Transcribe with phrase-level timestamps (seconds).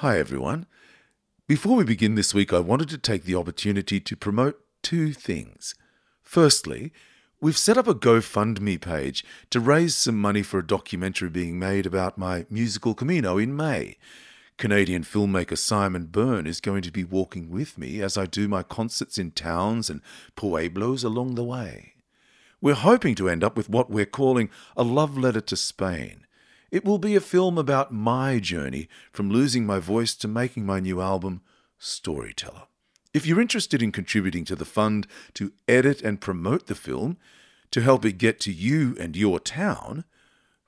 [0.00, 0.64] Hi, everyone.
[1.46, 5.74] Before we begin this week, I wanted to take the opportunity to promote two things.
[6.22, 6.90] Firstly,
[7.38, 11.84] we've set up a GoFundMe page to raise some money for a documentary being made
[11.84, 13.98] about my musical Camino in May.
[14.56, 18.62] Canadian filmmaker Simon Byrne is going to be walking with me as I do my
[18.62, 20.00] concerts in towns and
[20.34, 21.92] pueblos along the way.
[22.62, 24.48] We're hoping to end up with what we're calling
[24.78, 26.24] a love letter to Spain.
[26.70, 30.78] It will be a film about my journey from losing my voice to making my
[30.78, 31.40] new album,
[31.78, 32.62] Storyteller.
[33.12, 37.16] If you're interested in contributing to the fund to edit and promote the film,
[37.72, 40.04] to help it get to you and your town,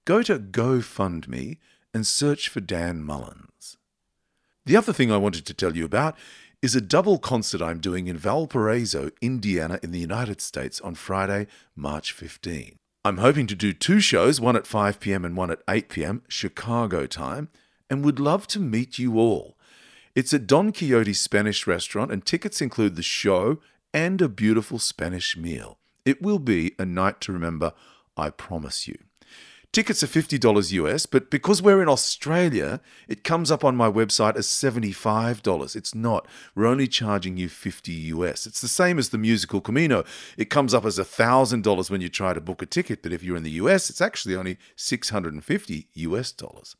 [0.04, 1.58] go to GoFundMe
[1.94, 3.76] and search for Dan Mullins.
[4.64, 6.16] The other thing I wanted to tell you about
[6.60, 11.48] is a double concert I'm doing in Valparaiso, Indiana, in the United States on Friday,
[11.74, 12.78] March 15.
[13.04, 15.24] I'm hoping to do two shows, one at 5 p.m.
[15.24, 16.22] and one at 8 p.m.
[16.28, 17.48] Chicago time,
[17.90, 19.56] and would love to meet you all.
[20.14, 23.58] It's at Don Quixote Spanish restaurant, and tickets include the show
[23.92, 25.78] and a beautiful Spanish meal.
[26.04, 27.72] It will be a night to remember,
[28.16, 28.98] I promise you.
[29.72, 34.36] Tickets are $50 US, but because we're in Australia, it comes up on my website
[34.36, 35.74] as $75.
[35.74, 36.28] It's not.
[36.54, 38.46] We're only charging you 50 US.
[38.46, 40.04] It's the same as the musical Camino.
[40.36, 43.38] It comes up as $1,000 when you try to book a ticket, but if you're
[43.38, 46.76] in the US, it's actually only 650 US dollars.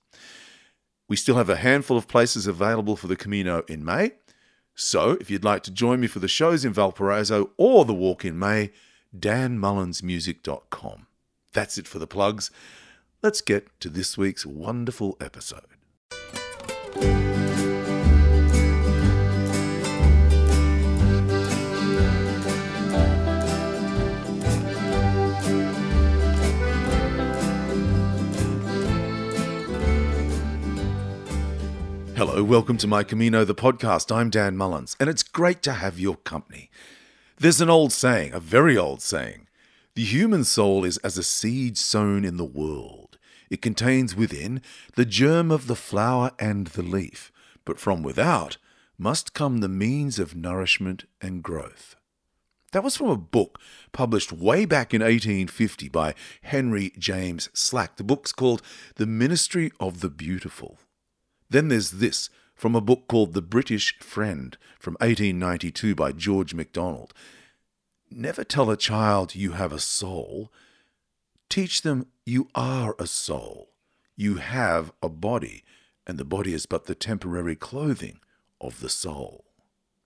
[1.09, 4.13] We still have a handful of places available for the Camino in May.
[4.75, 8.27] So, if you'd like to join me for the shows in Valparaiso or the walk
[8.27, 8.71] in May,
[9.19, 11.07] danmullinsmusic.com.
[11.55, 12.51] That's it for the plugs.
[13.25, 15.61] Let's get to this week's wonderful episode.
[32.17, 34.13] Hello, welcome to my Camino the podcast.
[34.13, 36.71] I'm Dan Mullins, and it's great to have your company.
[37.39, 39.47] There's an old saying, a very old saying.
[39.95, 43.02] The human soul is as a seed sown in the world.
[43.53, 44.63] It contains within
[44.97, 47.31] the germ of the flower and the leaf,
[47.67, 48.57] but from without
[48.97, 51.95] must come the means of nourishment and growth.
[52.73, 53.61] That was from a book
[53.93, 57.97] published way back in 1850 by Henry James Slack.
[57.97, 58.63] The book's called
[58.95, 60.79] The Ministry of the Beautiful.
[61.51, 67.13] Then there's this from a book called The British Friend from 1892 by George MacDonald.
[68.11, 70.51] Never tell a child you have a soul.
[71.53, 73.75] Teach them you are a soul.
[74.17, 75.65] You have a body,
[76.07, 78.21] and the body is but the temporary clothing
[78.59, 79.45] of the soul.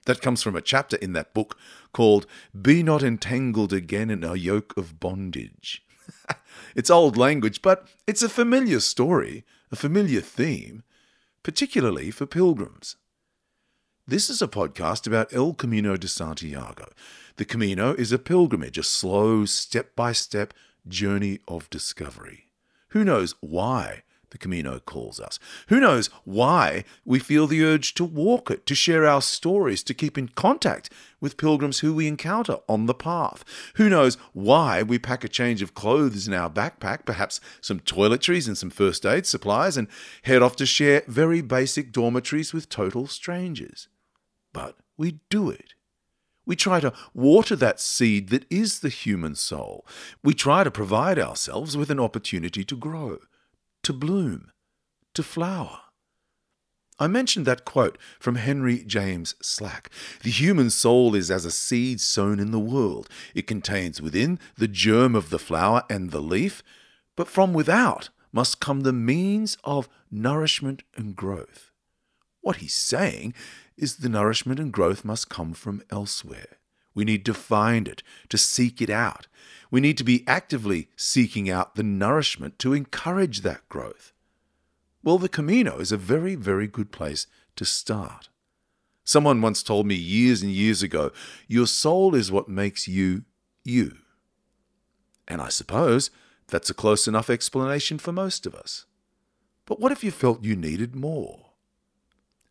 [0.07, 1.57] That comes from a chapter in that book
[1.93, 2.27] called
[2.61, 5.85] Be Not Entangled Again in a Yoke of Bondage.
[6.75, 10.83] it's old language, but it's a familiar story, a familiar theme,
[11.45, 12.97] particularly for pilgrims.
[14.05, 16.89] This is a podcast about El Camino de Santiago.
[17.37, 20.53] The Camino is a pilgrimage, a slow, step by step
[20.89, 22.47] journey of discovery.
[22.89, 25.39] Who knows why the Camino calls us?
[25.69, 29.95] Who knows why we feel the urge to walk it, to share our stories, to
[29.95, 33.45] keep in contact with pilgrims who we encounter on the path?
[33.77, 38.47] Who knows why we pack a change of clothes in our backpack, perhaps some toiletries
[38.47, 39.89] and some first aid supplies, and
[40.23, 43.89] head off to share very basic dormitories with total strangers?
[44.53, 45.76] But we do it.
[46.47, 49.85] We try to water that seed that is the human soul.
[50.23, 53.19] We try to provide ourselves with an opportunity to grow,
[53.83, 54.53] to bloom,
[55.15, 55.81] to flower.
[56.99, 59.91] I mentioned that quote from Henry James Slack.
[60.23, 63.09] The human soul is as a seed sown in the world.
[63.35, 66.63] It contains within the germ of the flower and the leaf,
[67.17, 71.71] but from without must come the means of nourishment and growth.
[72.41, 73.35] What he's saying
[73.77, 76.59] is the nourishment and growth must come from elsewhere.
[76.95, 79.27] We need to find it, to seek it out.
[79.71, 84.13] We need to be actively seeking out the nourishment to encourage that growth.
[85.03, 87.27] Well, the Camino is a very, very good place
[87.57, 88.29] to start.
[89.05, 91.13] Someone once told me years and years ago,
[91.47, 93.25] your soul is what makes you
[93.63, 93.99] you.
[95.29, 96.11] And I suppose
[96.49, 98.87] that's a close enough explanation for most of us.
[99.65, 101.46] But what if you felt you needed more?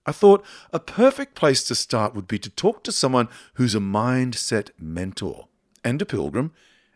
[0.05, 3.79] I thought a perfect place to start would be to talk to someone who's a
[3.79, 5.47] mindset mentor
[5.83, 6.51] and a pilgrim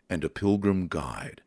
[0.08, 1.42] and a pilgrim guide.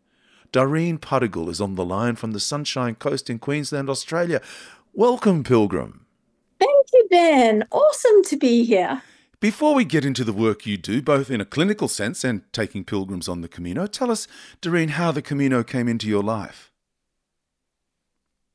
[0.51, 4.41] Darene Puttergill is on the line from the Sunshine Coast in Queensland, Australia.
[4.93, 6.05] Welcome, Pilgrim.
[6.59, 7.63] Thank you, Ben.
[7.71, 9.01] Awesome to be here.
[9.39, 12.83] Before we get into the work you do, both in a clinical sense and taking
[12.83, 14.27] pilgrims on the Camino, tell us,
[14.61, 16.72] Doreen, how the Camino came into your life.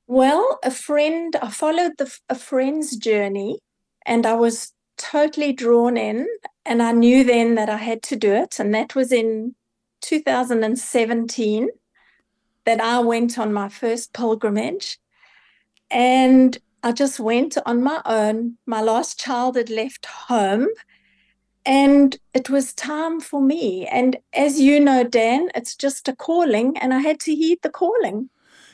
[0.09, 3.59] Well, a friend, I followed the, a friend's journey
[4.07, 6.27] and I was totally drawn in.
[6.65, 8.59] And I knew then that I had to do it.
[8.59, 9.55] And that was in
[10.01, 11.69] 2017
[12.65, 14.99] that I went on my first pilgrimage.
[15.91, 18.57] And I just went on my own.
[18.65, 20.69] My last child had left home
[21.67, 23.87] and it was time for me.
[23.87, 27.69] And as you know, Dan, it's just a calling, and I had to heed the
[27.69, 28.31] calling.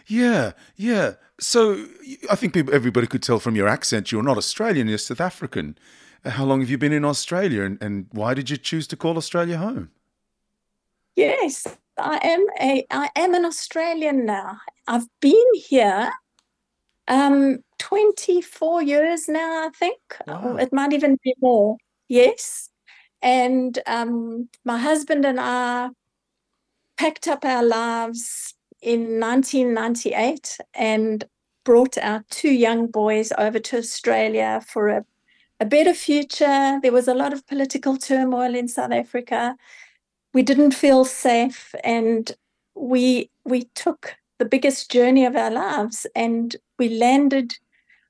[0.07, 1.15] Yeah, yeah.
[1.41, 1.87] So
[2.31, 5.79] I think people, everybody could tell from your accent you're not Australian, you're South African.
[6.25, 9.19] How long have you been in Australia, and, and why did you choose to call
[9.19, 9.91] Australia home?
[11.17, 11.67] Yes,
[11.99, 14.59] I am a I am an Australian now.
[14.87, 16.11] I've been here
[17.09, 20.01] um 24 years now, I think.
[20.27, 20.57] Wow.
[20.57, 21.77] It might even be more.
[22.09, 22.71] Yes.
[23.21, 25.91] And um, my husband and I
[26.97, 28.54] packed up our lives
[28.85, 31.25] in 1998 and
[31.65, 35.05] brought our two young boys over to Australia for a,
[35.59, 36.79] a better future.
[36.83, 39.57] There was a lot of political turmoil in South Africa.
[40.35, 42.31] We didn't feel safe, and
[42.75, 47.57] we we took the biggest journey of our lives, and we landed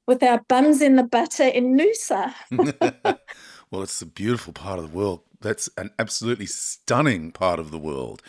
[0.06, 2.34] with our bums in the butter in Noosa.
[3.70, 5.20] well, it's a beautiful part of the world.
[5.40, 8.22] That's an absolutely stunning part of the world.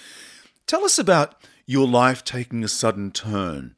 [0.67, 1.35] Tell us about
[1.65, 3.75] your life taking a sudden turn.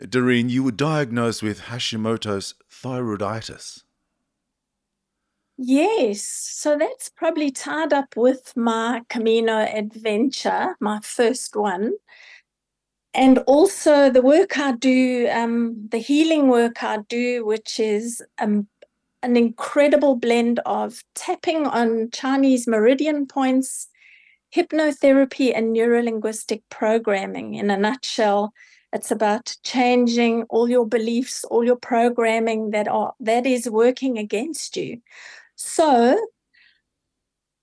[0.00, 3.82] Darene, you were diagnosed with Hashimoto's thyroiditis.
[5.58, 11.92] Yes, so that's probably tied up with my Camino adventure, my first one
[13.14, 18.68] and also the work I do, um, the healing work I do, which is um,
[19.22, 23.88] an incredible blend of tapping on Chinese meridian points,
[24.54, 27.54] hypnotherapy, and neurolinguistic programming.
[27.54, 28.52] In a nutshell,
[28.92, 34.76] it's about changing all your beliefs, all your programming that are that is working against
[34.76, 35.00] you.
[35.54, 36.18] So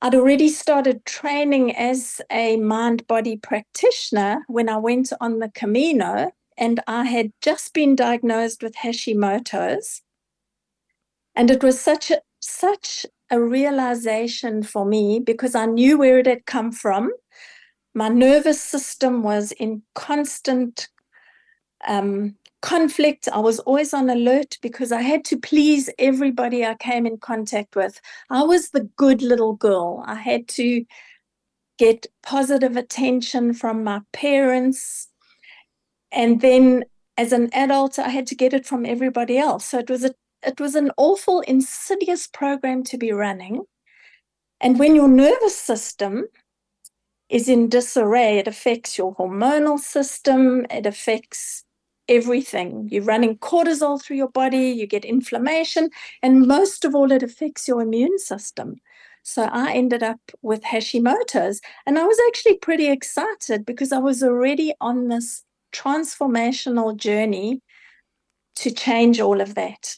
[0.01, 6.31] I'd already started training as a mind body practitioner when I went on the Camino,
[6.57, 10.04] and I had just been diagnosed with Hashimoto's.
[11.36, 16.28] And it was such a, such a realization for me because I knew where it
[16.28, 17.12] had come from.
[17.94, 20.88] My nervous system was in constant
[21.88, 23.28] um, conflict.
[23.32, 27.76] I was always on alert because I had to please everybody I came in contact
[27.76, 28.00] with.
[28.30, 30.04] I was the good little girl.
[30.06, 30.86] I had to
[31.78, 35.10] get positive attention from my parents.
[36.12, 36.86] And then
[37.18, 39.66] as an adult, I had to get it from everybody else.
[39.66, 40.14] So it was a
[40.45, 43.63] it was an awful insidious program to be running.
[44.60, 46.25] And when your nervous system
[47.30, 51.63] is in disarray, it affects your hormonal system, it affects
[52.07, 52.88] everything.
[52.89, 55.89] You're running cortisol through your body, you get inflammation,
[56.24, 58.75] and most of all, it affects your immune system.
[59.24, 64.24] So I ended up with Hashimoto's, and I was actually pretty excited because I was
[64.24, 65.44] already on this
[65.74, 67.62] transformational journey
[68.56, 69.98] to change all of that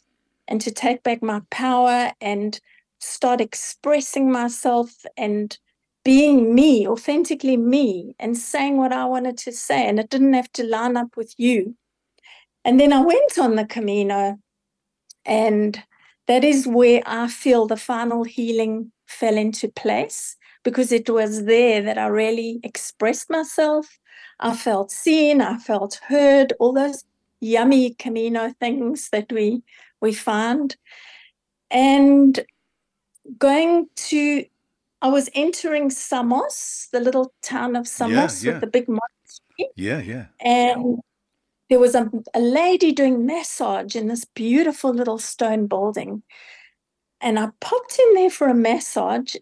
[0.49, 2.59] and to take back my power and
[2.99, 5.57] start expressing myself and
[6.03, 9.87] being me, authentically me, and saying what I wanted to say.
[9.87, 11.75] And it didn't have to line up with you.
[12.65, 14.37] And then I went on the Camino,
[15.25, 15.81] and
[16.27, 21.81] that is where I feel the final healing fell into place because it was there
[21.81, 23.99] that I really expressed myself.
[24.39, 27.03] I felt seen, I felt heard, all those
[27.39, 29.61] yummy Camino things that we
[30.01, 30.75] we find.
[31.71, 32.39] And
[33.37, 34.45] going to
[35.01, 38.53] I was entering Samos, the little town of Samos yeah, yeah.
[38.55, 39.69] with the big monastery.
[39.75, 40.25] Yeah, yeah.
[40.41, 40.99] And
[41.69, 46.23] there was a, a lady doing massage in this beautiful little stone building.
[47.21, 49.35] And I popped in there for a massage,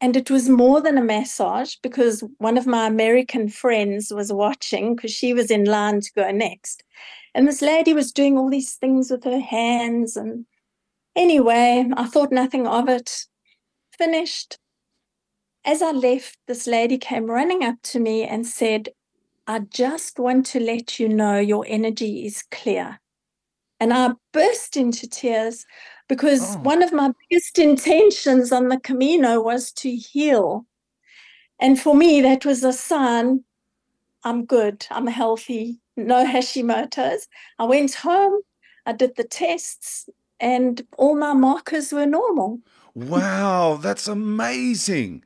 [0.00, 4.96] and it was more than a massage because one of my American friends was watching
[4.96, 6.82] because she was in line to go next.
[7.34, 10.16] And this lady was doing all these things with her hands.
[10.16, 10.46] And
[11.14, 13.26] anyway, I thought nothing of it.
[13.98, 14.58] Finished.
[15.66, 18.88] As I left, this lady came running up to me and said,
[19.46, 23.00] I just want to let you know your energy is clear.
[23.78, 25.66] And I burst into tears
[26.10, 26.58] because oh.
[26.58, 30.66] one of my biggest intentions on the Camino was to heal.
[31.60, 33.44] And for me, that was a sign
[34.24, 37.28] I'm good, I'm healthy, no Hashimoto's.
[37.58, 38.40] I went home,
[38.84, 42.58] I did the tests, and all my markers were normal.
[42.92, 45.24] Wow, that's amazing.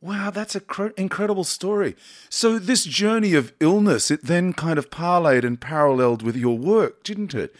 [0.00, 1.96] Wow, that's an cr- incredible story.
[2.28, 7.04] So this journey of illness, it then kind of parlayed and paralleled with your work,
[7.04, 7.54] didn't it?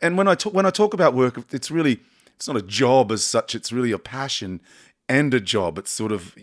[0.00, 2.00] And when I talk when I talk about work, it's really
[2.34, 3.54] it's not a job as such.
[3.54, 4.60] It's really a passion
[5.08, 5.78] and a job.
[5.78, 6.34] It's sort of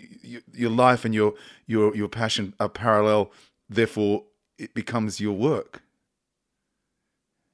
[0.53, 1.33] your life and your
[1.67, 3.31] your your passion are parallel.
[3.69, 4.23] Therefore,
[4.57, 5.81] it becomes your work.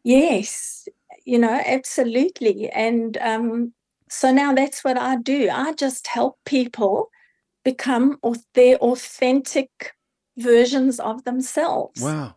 [0.03, 0.87] Yes,
[1.25, 2.69] you know, absolutely.
[2.69, 3.73] And um,
[4.09, 5.49] so now that's what I do.
[5.51, 7.09] I just help people
[7.63, 8.19] become
[8.53, 9.93] their authentic
[10.37, 12.01] versions of themselves.
[12.01, 12.35] Wow.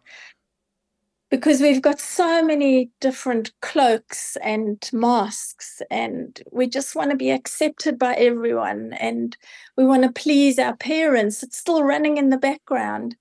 [1.31, 7.31] Because we've got so many different cloaks and masks, and we just want to be
[7.31, 9.37] accepted by everyone, and
[9.77, 11.43] we want to please our parents.
[11.43, 13.17] It's still running in the background.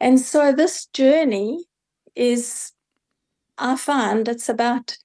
[0.00, 1.64] And so, this journey
[2.16, 2.72] is,
[3.58, 4.96] I find, it's about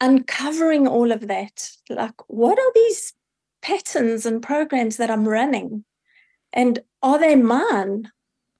[0.00, 1.70] uncovering all of that.
[1.90, 3.12] Like, what are these
[3.60, 5.84] patterns and programs that I'm running?
[6.52, 8.10] And are they mine?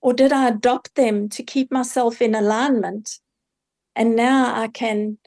[0.01, 3.19] Or did I adopt them to keep myself in alignment?
[3.97, 5.19] And now I can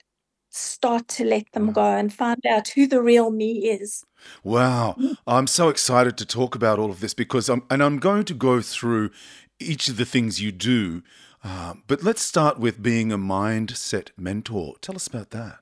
[0.50, 4.04] start to let them go and find out who the real me is.
[4.44, 4.96] Wow.
[5.00, 5.16] Mm.
[5.26, 8.34] I'm so excited to talk about all of this because I'm, and I'm going to
[8.34, 9.12] go through
[9.60, 11.04] each of the things you do.
[11.44, 14.76] Uh, but let's start with being a mindset mentor.
[14.82, 15.60] Tell us about that.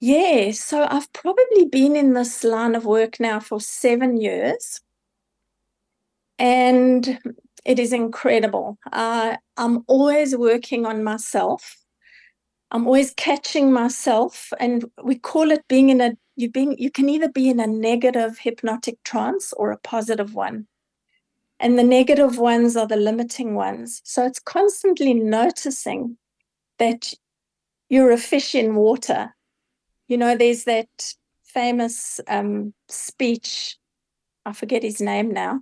[0.00, 4.80] Yeah, so I've probably been in this line of work now for seven years,
[6.38, 7.18] and
[7.64, 8.78] it is incredible.
[8.92, 11.78] Uh, I'm always working on myself.
[12.70, 17.08] I'm always catching myself, and we call it being in a you being you can
[17.08, 20.66] either be in a negative hypnotic trance or a positive one.
[21.58, 24.02] And the negative ones are the limiting ones.
[24.04, 26.18] So it's constantly noticing
[26.78, 27.14] that
[27.88, 29.32] you're a fish in water
[30.08, 31.14] you know, there's that
[31.44, 33.76] famous um, speech,
[34.44, 35.60] I forget his name now,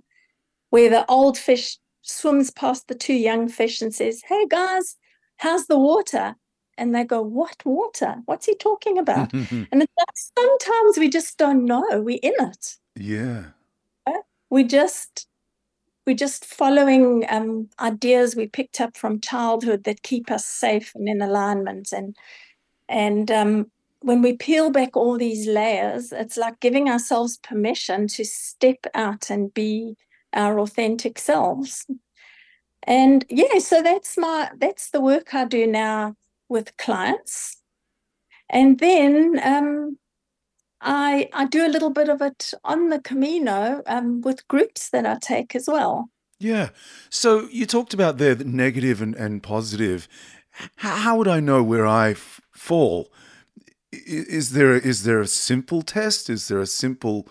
[0.75, 4.97] where the old fish swims past the two young fish and says, Hey guys,
[5.37, 6.35] how's the water?
[6.77, 8.17] And they go, What water?
[8.25, 9.31] What's he talking about?
[9.33, 12.01] and it's like sometimes we just don't know.
[12.01, 12.75] We're in it.
[12.97, 13.45] Yeah.
[14.49, 15.29] We just
[16.05, 21.07] we're just following um, ideas we picked up from childhood that keep us safe and
[21.07, 22.17] in alignment and
[22.89, 28.23] and um, when we peel back all these layers, it's like giving ourselves permission to
[28.23, 29.95] step out and be
[30.35, 31.85] our authentic selves.
[32.83, 36.15] And yeah, so that's my that's the work I do now
[36.49, 37.61] with clients.
[38.49, 39.97] And then um,
[40.81, 45.05] I I do a little bit of it on the Camino um, with groups that
[45.05, 46.09] I take as well.
[46.39, 46.69] Yeah.
[47.09, 50.07] So you talked about there the negative and, and positive.
[50.77, 53.11] How, how would I know where I f- fall?
[54.05, 56.29] is there is there a simple test?
[56.29, 57.27] Is there a simple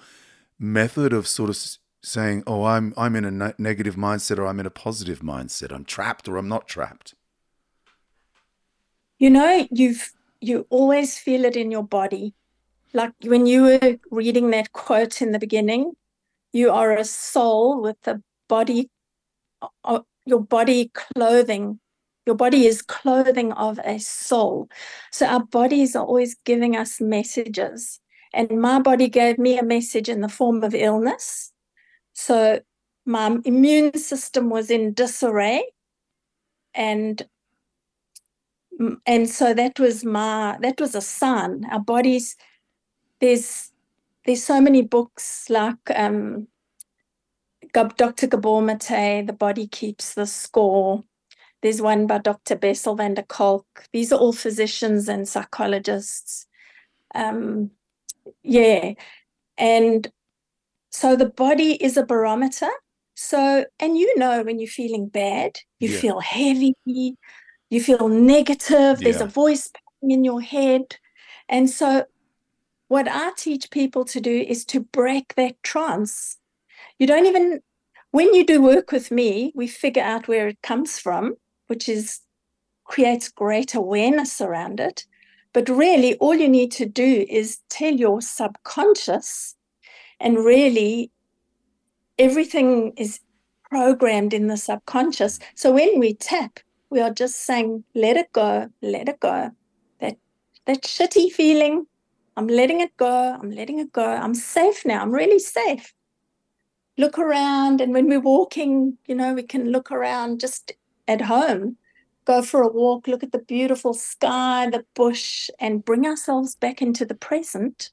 [0.59, 1.57] method of sort of
[2.05, 5.73] saying, "Oh, I'm I'm in a negative mindset or I'm in a positive mindset.
[5.73, 7.15] I'm trapped or I'm not trapped."
[9.19, 12.35] You know, you've you always feel it in your body.
[12.93, 15.95] Like when you were reading that quote in the beginning,
[16.53, 18.91] you are a soul with a body
[20.27, 21.81] your body clothing
[22.27, 24.69] your body is clothing of a soul.
[25.13, 28.01] So our bodies are always giving us messages.
[28.33, 31.53] And my body gave me a message in the form of illness.
[32.15, 32.61] So
[33.05, 35.65] my immune system was in disarray.
[36.75, 37.27] And
[39.07, 41.65] and so that was my that was a sign.
[41.71, 42.37] Our bodies,
[43.21, 43.71] there's
[44.25, 46.49] there's so many books like um,
[47.73, 48.27] Dr.
[48.27, 51.03] Gabor Mate, The Body Keeps the Score.
[51.63, 52.57] There's one by Dr.
[52.57, 53.67] Bessel van der Kolk.
[53.93, 56.47] These are all physicians and psychologists.
[57.15, 57.71] Um,
[58.43, 58.93] yeah.
[59.57, 60.11] And
[60.95, 62.71] so the body is a barometer.
[63.15, 65.99] So, and you know when you're feeling bad, you yeah.
[65.99, 69.25] feel heavy, you feel negative, there's yeah.
[69.25, 69.71] a voice
[70.03, 70.97] in your head.
[71.49, 72.05] And so,
[72.89, 76.39] what I teach people to do is to break that trance.
[76.99, 77.61] You don't even,
[78.11, 81.37] when you do work with me, we figure out where it comes from
[81.67, 82.21] which is
[82.85, 85.05] creates great awareness around it.
[85.53, 89.54] But really, all you need to do is tell your subconscious,
[90.25, 91.11] and really,
[92.19, 93.21] everything is
[93.71, 95.39] programmed in the subconscious.
[95.55, 99.51] So when we tap, we are just saying, let it go, let it go.
[100.01, 100.17] That
[100.65, 101.87] that shitty feeling,
[102.39, 104.07] I'm letting it go, I'm letting it go.
[104.07, 105.93] I'm safe now, I'm really safe.
[106.97, 110.73] Look around, and when we're walking, you know, we can look around just
[111.07, 111.77] at home,
[112.25, 116.81] go for a walk, look at the beautiful sky, the bush, and bring ourselves back
[116.81, 117.91] into the present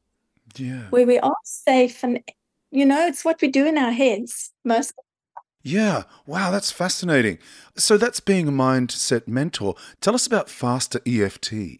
[0.59, 0.89] yeah.
[0.89, 2.21] where we are safe and
[2.71, 4.93] you know, it's what we do in our heads most.
[5.61, 6.03] Yeah.
[6.25, 7.37] Wow, that's fascinating.
[7.77, 9.75] So that's being a mindset mentor.
[9.99, 11.79] Tell us about FasterEFT.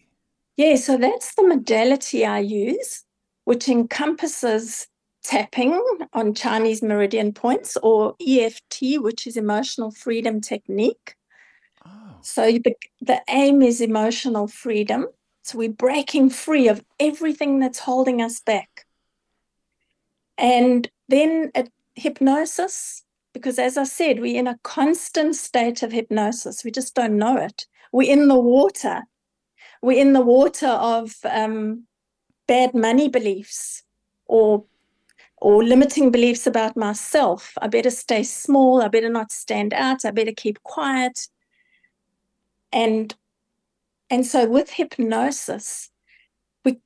[0.56, 3.04] Yeah, so that's the modality I use,
[3.44, 4.86] which encompasses
[5.24, 5.80] tapping
[6.12, 11.16] on Chinese meridian points or EFT, which is emotional freedom technique.
[11.86, 12.16] Oh.
[12.20, 15.06] So the, the aim is emotional freedom.
[15.42, 18.86] So we're breaking free of everything that's holding us back.
[20.38, 26.64] And then at hypnosis, because as I said, we're in a constant state of hypnosis.
[26.64, 27.66] We just don't know it.
[27.92, 29.02] We're in the water.
[29.82, 31.86] We're in the water of um,
[32.46, 33.82] bad money beliefs
[34.26, 34.64] or
[35.38, 37.58] or limiting beliefs about myself.
[37.60, 38.80] I better stay small.
[38.80, 40.04] I better not stand out.
[40.04, 41.26] I better keep quiet.
[42.72, 43.12] And
[44.12, 45.88] and so with hypnosis,
[46.66, 46.78] we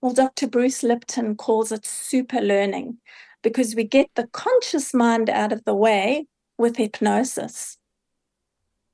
[0.00, 0.46] well, Dr.
[0.46, 2.96] Bruce Lipton calls it super learning
[3.42, 7.76] because we get the conscious mind out of the way with hypnosis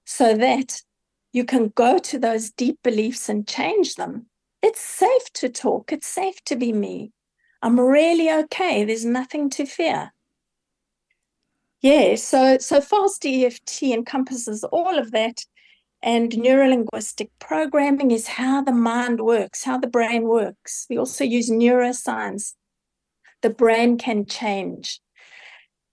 [0.05, 0.83] so that
[1.33, 4.27] you can go to those deep beliefs and change them.
[4.63, 7.13] It's safe to talk, it's safe to be me.
[7.63, 8.85] I'm really okay.
[8.85, 10.13] There's nothing to fear.
[11.83, 15.45] Yeah, so so fast EFT encompasses all of that.
[16.03, 20.87] And neurolinguistic programming is how the mind works, how the brain works.
[20.89, 22.55] We also use neuroscience.
[23.43, 25.01] The brain can change.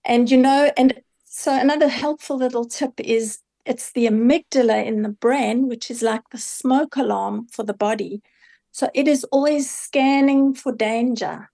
[0.04, 5.10] And you know, and so another helpful little tip is it's the amygdala in the
[5.10, 8.22] brain, which is like the smoke alarm for the body.
[8.70, 11.50] So it is always scanning for danger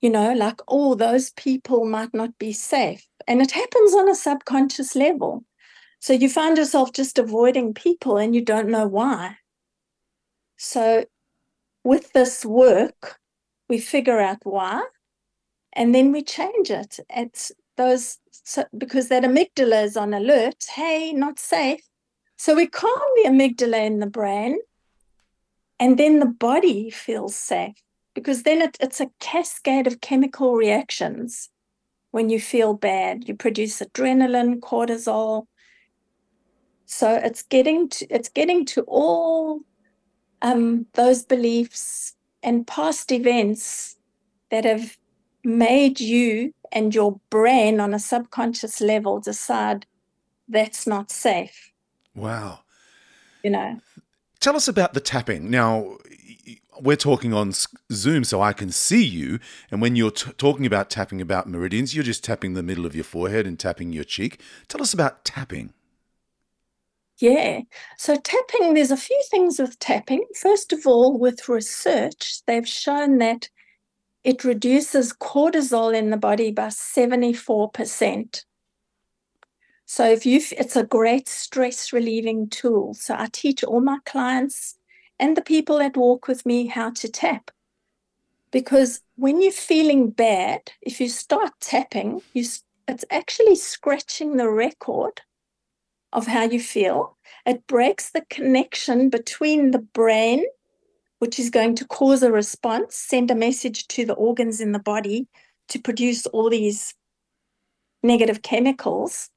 [0.00, 3.06] you know, like, oh, those people might not be safe.
[3.26, 5.44] And it happens on a subconscious level.
[6.00, 9.36] So you find yourself just avoiding people and you don't know why.
[10.56, 11.04] So
[11.84, 13.18] with this work,
[13.68, 14.84] we figure out why
[15.72, 16.98] and then we change it.
[17.10, 20.64] It's those so, because that amygdala is on alert.
[20.74, 21.82] Hey, not safe.
[22.36, 24.58] So we calm the amygdala in the brain,
[25.78, 27.74] and then the body feels safe
[28.14, 31.50] because then it, it's a cascade of chemical reactions.
[32.10, 35.44] When you feel bad, you produce adrenaline, cortisol.
[36.90, 39.60] So it's getting to it's getting to all
[40.40, 43.96] um, those beliefs and past events
[44.50, 44.96] that have
[45.44, 49.84] made you and your brain on a subconscious level decide
[50.48, 51.72] that's not safe.
[52.14, 52.60] Wow.
[53.42, 53.80] You know.
[54.40, 55.50] Tell us about the tapping.
[55.50, 55.98] Now,
[56.80, 57.52] we're talking on
[57.92, 59.40] Zoom so I can see you.
[59.70, 62.94] And when you're t- talking about tapping about meridians, you're just tapping the middle of
[62.94, 64.40] your forehead and tapping your cheek.
[64.68, 65.74] Tell us about tapping.
[67.18, 67.62] Yeah.
[67.96, 70.24] So, tapping, there's a few things with tapping.
[70.40, 73.48] First of all, with research, they've shown that
[74.22, 78.44] it reduces cortisol in the body by 74%.
[79.84, 82.94] So, if you, it's a great stress relieving tool.
[82.94, 84.78] So, I teach all my clients
[85.18, 87.50] and the people that walk with me how to tap.
[88.52, 92.44] Because when you're feeling bad, if you start tapping, you,
[92.86, 95.22] it's actually scratching the record
[96.12, 97.16] of how you feel.
[97.46, 100.44] It breaks the connection between the brain,
[101.18, 104.78] which is going to cause a response, send a message to the organs in the
[104.78, 105.26] body
[105.68, 106.94] to produce all these
[108.02, 109.30] negative chemicals.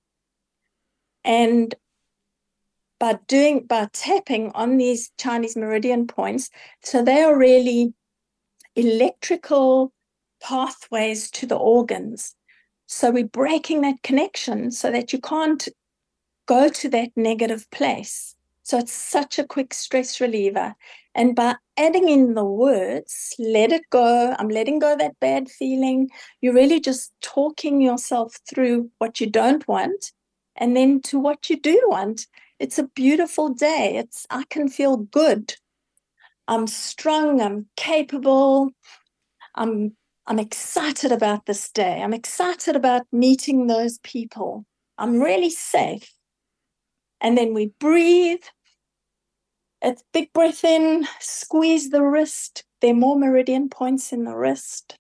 [1.24, 1.76] And
[3.02, 6.52] by doing by tapping on these Chinese meridian points.
[6.84, 7.96] So they are really
[8.76, 9.92] electrical
[10.40, 12.36] pathways to the organs.
[12.86, 15.68] So we're breaking that connection so that you can't
[16.52, 18.36] go to that negative place.
[18.64, 20.76] So it's such a quick stress reliever.
[21.16, 26.10] And by adding in the words, let it go, I'm letting go that bad feeling,
[26.42, 30.12] you're really just talking yourself through what you don't want
[30.58, 32.28] and then to what you do want.
[32.60, 33.96] It's a beautiful day.
[33.96, 35.56] It's I can feel good.
[36.50, 38.72] I'm strong, I'm capable.
[39.56, 39.96] I'm
[40.28, 42.02] I'm excited about this day.
[42.04, 44.66] I'm excited about meeting those people.
[44.98, 46.14] I'm really safe.
[47.22, 48.44] And then we breathe.
[49.84, 52.64] A big breath in, squeeze the wrist.
[52.82, 54.96] There are more meridian points in the wrist.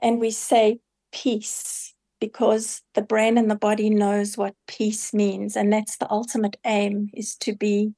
[0.00, 0.80] And we say
[1.12, 6.56] peace because the brain and the body knows what peace means and that's the ultimate
[6.64, 7.92] aim is to be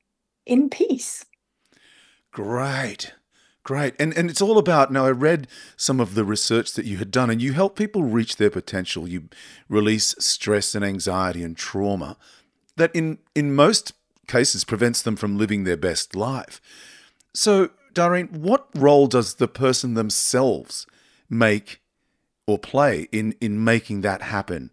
[0.46, 1.26] in peace
[2.32, 3.12] great
[3.62, 6.96] great and and it's all about now i read some of the research that you
[6.96, 9.28] had done and you help people reach their potential you
[9.68, 12.16] release stress and anxiety and trauma
[12.76, 13.92] that in in most
[14.26, 16.60] cases prevents them from living their best life
[17.34, 20.86] so Darene, what role does the person themselves
[21.30, 21.80] make
[22.46, 24.72] or play in in making that happen?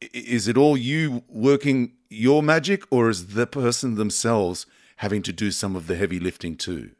[0.00, 5.50] Is it all you working your magic, or is the person themselves having to do
[5.50, 6.92] some of the heavy lifting too?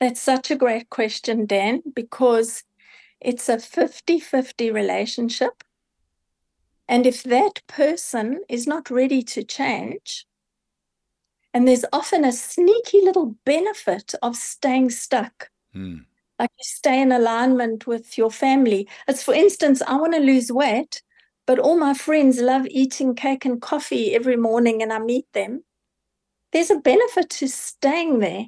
[0.00, 2.64] That's such a great question, Dan, because
[3.20, 5.62] it's a 50 50 relationship.
[6.88, 10.26] And if that person is not ready to change,
[11.52, 15.50] and there's often a sneaky little benefit of staying stuck.
[15.72, 16.00] Hmm.
[16.38, 18.86] Like you stay in alignment with your family.
[19.08, 21.02] As for instance, I want to lose weight,
[21.46, 25.64] but all my friends love eating cake and coffee every morning and I meet them.
[26.52, 28.46] There's a benefit to staying there.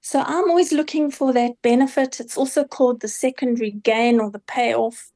[0.00, 2.20] So I'm always looking for that benefit.
[2.20, 5.10] It's also called the secondary gain or the payoff.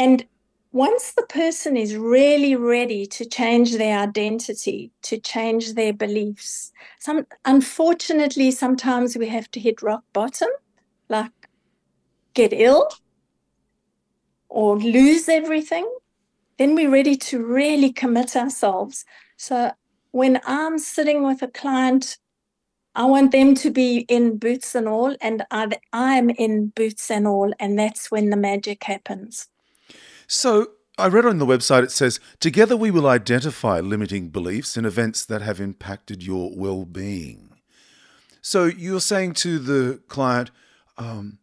[0.00, 0.24] And
[0.72, 7.26] once the person is really ready to change their identity, to change their beliefs, some
[7.44, 10.48] unfortunately sometimes we have to hit rock bottom,
[11.10, 11.30] like
[12.32, 12.88] get ill
[14.48, 15.86] or lose everything,
[16.56, 19.04] then we're ready to really commit ourselves.
[19.36, 19.70] So
[20.12, 22.16] when I'm sitting with a client,
[22.94, 27.26] I want them to be in boots and all, and I, I'm in boots and
[27.26, 29.46] all, and that's when the magic happens.
[30.32, 34.86] So I read on the website it says, Together we will identify limiting beliefs and
[34.86, 37.56] events that have impacted your well being.
[38.40, 40.52] So you're saying to the client,
[40.96, 41.40] um,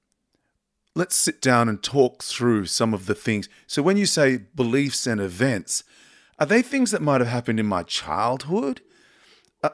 [0.95, 3.49] let's sit down and talk through some of the things.
[3.67, 5.83] So when you say beliefs and events,
[6.39, 8.79] are they things that might have happened in my childhood?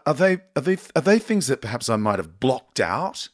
[0.07, 3.29] Are they are they are they things that perhaps I might have blocked out?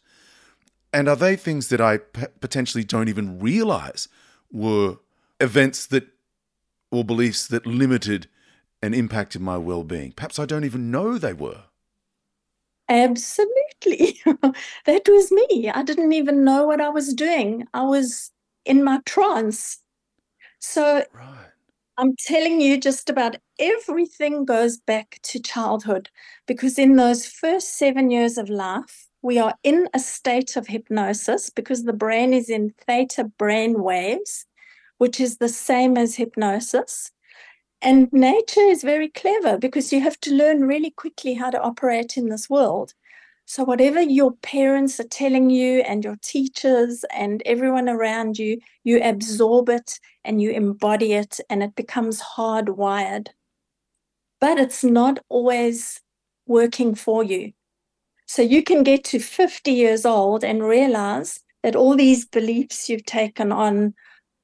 [0.91, 1.99] And are they things that I
[2.41, 4.09] potentially don't even realize
[4.51, 4.97] were
[5.39, 6.07] events that
[6.91, 8.27] or beliefs that limited
[8.81, 10.13] and impacted my well-being?
[10.13, 11.65] Perhaps I don't even know they were.
[12.89, 14.19] Absolutely.
[14.85, 15.69] that was me.
[15.73, 17.67] I didn't even know what I was doing.
[17.73, 18.31] I was
[18.65, 19.79] in my trance.
[20.59, 21.51] So Right.
[21.97, 26.09] I'm telling you, just about everything goes back to childhood
[26.47, 31.49] because in those first seven years of life, we are in a state of hypnosis
[31.49, 34.45] because the brain is in theta brain waves,
[34.99, 37.11] which is the same as hypnosis.
[37.81, 42.17] And nature is very clever because you have to learn really quickly how to operate
[42.17, 42.93] in this world.
[43.45, 49.01] So, whatever your parents are telling you, and your teachers, and everyone around you, you
[49.01, 53.29] absorb it and you embody it, and it becomes hardwired.
[54.39, 55.99] But it's not always
[56.45, 57.53] working for you.
[58.27, 63.05] So, you can get to 50 years old and realize that all these beliefs you've
[63.05, 63.95] taken on,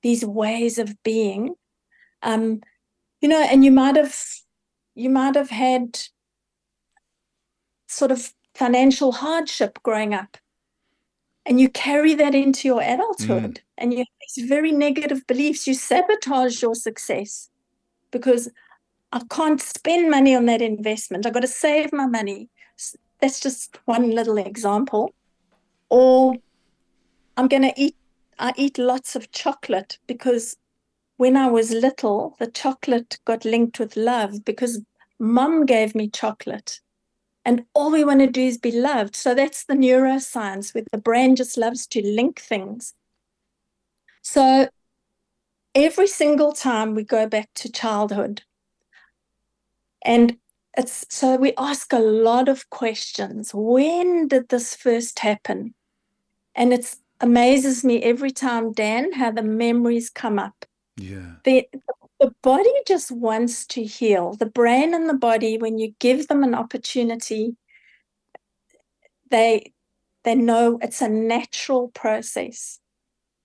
[0.06, 1.56] these ways of being,
[2.22, 2.62] um,
[3.22, 4.16] you know, and you might have
[4.94, 6.00] you might have had
[7.88, 10.38] sort of financial hardship growing up.
[11.48, 15.66] And you carry that into your adulthood and you have these very negative beliefs.
[15.66, 17.50] You sabotage your success
[18.12, 18.48] because
[19.12, 21.26] I can't spend money on that investment.
[21.26, 22.50] I've got to save my money.
[23.22, 25.14] That's just one little example.
[25.90, 26.36] Or
[27.38, 27.96] I'm going to eat,
[28.38, 30.58] I eat lots of chocolate because
[31.18, 34.82] when I was little, the chocolate got linked with love because
[35.20, 36.82] mum gave me chocolate.
[37.46, 39.16] And all we want to do is be loved.
[39.16, 42.94] So that's the neuroscience where the brain just loves to link things.
[44.22, 44.68] So
[45.76, 48.42] every single time we go back to childhood,
[50.04, 50.38] and
[50.78, 53.52] it's so we ask a lot of questions.
[53.54, 55.74] When did this first happen?
[56.56, 60.66] And it amazes me every time, Dan, how the memories come up.
[60.98, 61.36] Yeah.
[61.44, 61.68] the
[62.20, 64.34] the body just wants to heal.
[64.36, 67.58] The brain and the body when you give them an opportunity
[69.30, 69.74] they
[70.24, 72.80] they know it's a natural process.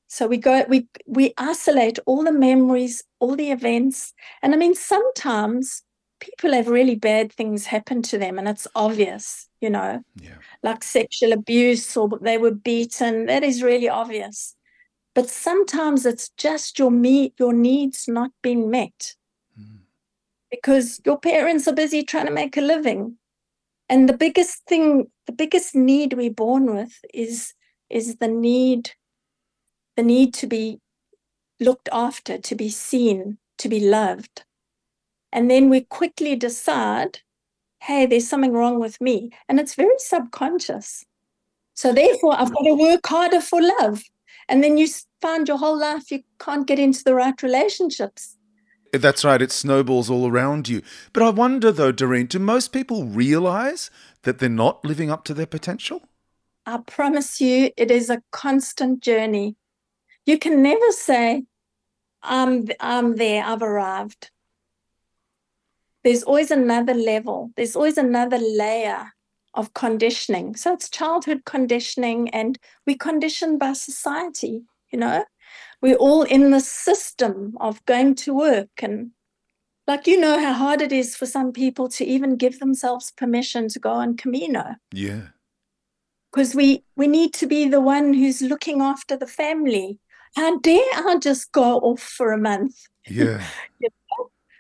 [0.09, 4.13] So we go we we isolate all the memories all the events.
[4.43, 5.83] And i mean sometimes
[6.21, 10.03] people have really bad things happen to them and it's obvious you know.
[10.17, 10.37] Yeah.
[10.63, 14.57] like sexual abuse or they were beaten that is really obvious.
[15.15, 19.15] But sometimes it's just your me your needs not being met.
[19.59, 19.81] Mm.
[20.51, 23.19] because your parents are busy trying to make a living.
[23.89, 27.55] And the biggest thing the biggest need we're born with is
[27.89, 28.93] is the need
[29.97, 30.81] the need to be
[31.59, 34.45] looked after to be seen to be loved
[35.33, 37.21] and then we quickly decide
[37.81, 41.05] hey there's something wrong with me and it's very subconscious
[41.75, 44.03] so therefore i've got to work harder for love
[44.49, 44.87] and then you
[45.21, 48.37] find your whole life you can't get into the right relationships
[48.93, 50.83] That's right, it snowballs all around you.
[51.13, 53.89] But I wonder though, Darene, do most people realize
[54.23, 56.09] that they're not living up to their potential?
[56.67, 59.57] I promise you, it is a constant journey.
[60.27, 61.45] You can never say,
[62.23, 64.31] I'm, I'm there, I've arrived.
[66.03, 69.13] There's always another level, there's always another layer
[69.55, 70.57] of conditioning.
[70.57, 75.25] So it's childhood conditioning, and we conditioned by society, you know.
[75.83, 79.13] We're all in the system of going to work and
[79.87, 83.69] like you know how hard it is for some people to even give themselves permission
[83.69, 84.77] to go on Camino.
[84.93, 85.29] Yeah.
[86.31, 89.99] Because we we need to be the one who's looking after the family.
[90.37, 92.77] How dare I just go off for a month?
[93.09, 93.43] Yeah.
[93.81, 93.89] you?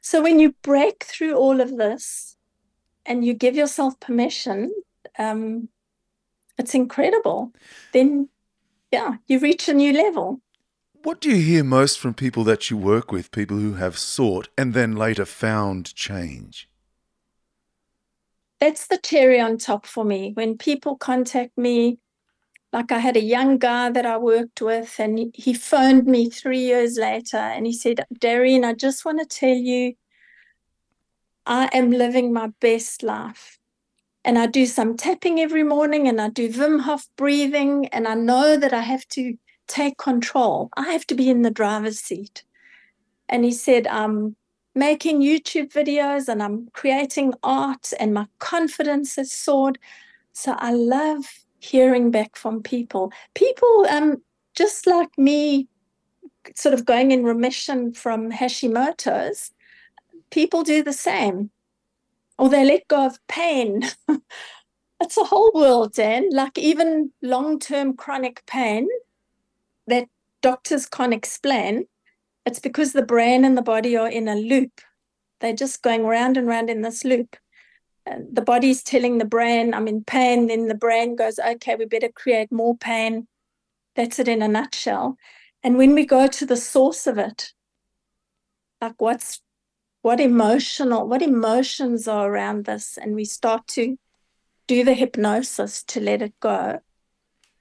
[0.02, 2.36] So when you break through all of this
[3.04, 4.72] and you give yourself permission,
[5.18, 5.68] um,
[6.58, 7.52] it's incredible.
[7.92, 8.28] Then
[8.90, 10.40] yeah, you reach a new level.
[11.02, 14.48] What do you hear most from people that you work with, people who have sought
[14.58, 16.68] and then later found change?
[18.58, 20.32] That's the cherry on top for me.
[20.34, 21.98] When people contact me,
[22.72, 26.60] like I had a young guy that I worked with, and he phoned me three
[26.60, 29.94] years later and he said, Darene, I just want to tell you,
[31.46, 33.58] I am living my best life.
[34.24, 38.14] And I do some tapping every morning and I do Wim Hof breathing, and I
[38.14, 40.68] know that I have to take control.
[40.76, 42.44] I have to be in the driver's seat.
[43.28, 44.36] And he said, I'm
[44.74, 49.78] making YouTube videos and I'm creating art, and my confidence has soared.
[50.32, 51.24] So I love
[51.60, 53.12] hearing back from people.
[53.34, 54.22] People, um,
[54.54, 55.68] just like me,
[56.54, 59.52] sort of going in remission from Hashimoto's,
[60.30, 61.50] people do the same.
[62.38, 63.82] Or they let go of pain.
[65.00, 66.30] it's a whole world, Dan.
[66.30, 68.88] Like even long term chronic pain,
[69.86, 70.08] that
[70.40, 71.86] doctors can't explain,
[72.46, 74.80] it's because the brain and the body are in a loop.
[75.40, 77.36] They're just going round and round in this loop.
[78.32, 80.46] The body's telling the brain, I'm in pain.
[80.46, 83.26] Then the brain goes, okay, we better create more pain.
[83.96, 85.16] That's it in a nutshell.
[85.62, 87.52] And when we go to the source of it,
[88.80, 89.40] like what's
[90.02, 93.98] what emotional, what emotions are around this, and we start to
[94.66, 96.80] do the hypnosis to let it go,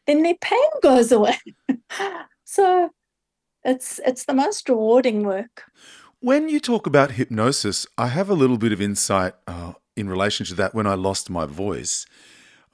[0.07, 1.38] then their pain goes away.
[2.45, 2.91] so
[3.63, 5.63] it's it's the most rewarding work.
[6.21, 10.45] When you talk about hypnosis, I have a little bit of insight uh, in relation
[10.47, 10.73] to that.
[10.73, 12.05] When I lost my voice,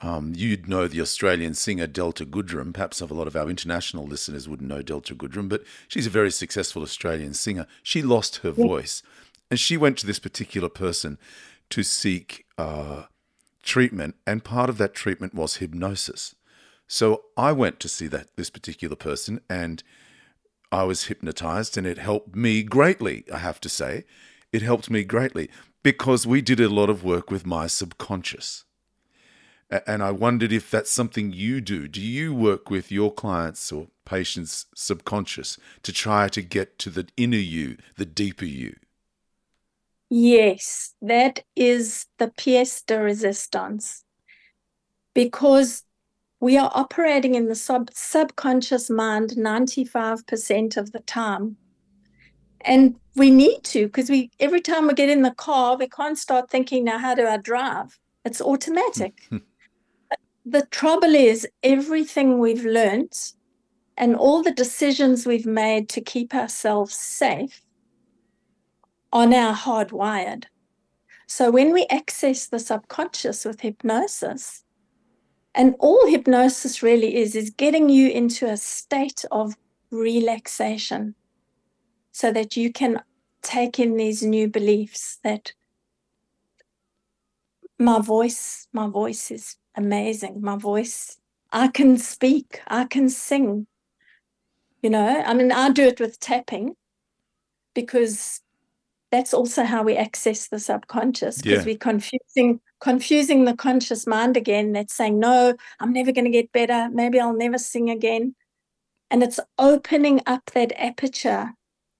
[0.01, 2.73] um, you'd know the Australian singer Delta Goodrem.
[2.73, 6.31] Perhaps a lot of our international listeners wouldn't know Delta Goodrem, but she's a very
[6.31, 7.65] successful Australian singer.
[7.81, 8.65] She lost her yeah.
[8.65, 9.03] voice,
[9.49, 11.17] and she went to this particular person
[11.71, 13.03] to seek uh,
[13.63, 16.35] treatment, and part of that treatment was hypnosis.
[16.87, 19.81] So I went to see that this particular person and
[20.71, 24.05] I was hypnotized and it helped me greatly, I have to say.
[24.51, 25.49] It helped me greatly
[25.85, 28.65] because we did a lot of work with my subconscious.
[29.85, 31.87] And I wondered if that's something you do.
[31.87, 37.07] Do you work with your clients or patients' subconscious to try to get to the
[37.17, 38.77] inner you, the deeper you?
[40.09, 44.01] Yes, that is the pièce de résistance.
[45.13, 45.83] Because
[46.39, 51.57] we are operating in the sub- subconscious mind 95% of the time.
[52.65, 56.17] And we need to, because we every time we get in the car, we can't
[56.17, 57.97] start thinking, now how do I drive?
[58.23, 59.27] It's automatic.
[59.29, 59.37] Hmm.
[60.45, 63.33] the trouble is everything we've learned
[63.97, 67.61] and all the decisions we've made to keep ourselves safe
[69.11, 70.45] are now hardwired.
[71.27, 74.63] So when we access the subconscious with hypnosis,
[75.55, 79.55] and all hypnosis really is, is getting you into a state of
[79.89, 81.15] relaxation
[82.15, 83.01] so that you can
[83.41, 85.51] take in these new beliefs that
[87.77, 90.39] my voice, my voice is amazing.
[90.39, 91.17] My voice,
[91.51, 93.67] I can speak, I can sing.
[94.81, 96.77] You know, I mean, I do it with tapping
[97.73, 98.39] because
[99.11, 101.65] that's also how we access the subconscious because yeah.
[101.65, 106.51] we're confusing confusing the conscious mind again that's saying no i'm never going to get
[106.51, 108.35] better maybe i'll never sing again
[109.09, 111.53] and it's opening up that aperture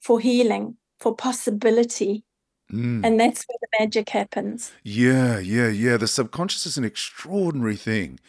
[0.06, 2.24] for healing for possibility
[2.72, 3.06] mm.
[3.06, 8.20] and that's where the magic happens yeah yeah yeah the subconscious is an extraordinary thing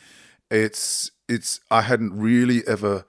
[0.50, 3.04] it's it's i hadn't really ever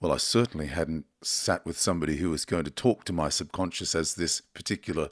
[0.00, 3.94] well i certainly hadn't sat with somebody who was going to talk to my subconscious
[3.94, 5.08] as this particular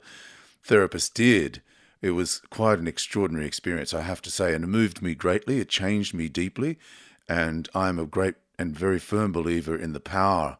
[0.65, 1.61] therapist did.
[2.01, 5.59] It was quite an extraordinary experience, I have to say, and it moved me greatly.
[5.59, 6.77] It changed me deeply.
[7.27, 10.57] And I'm a great and very firm believer in the power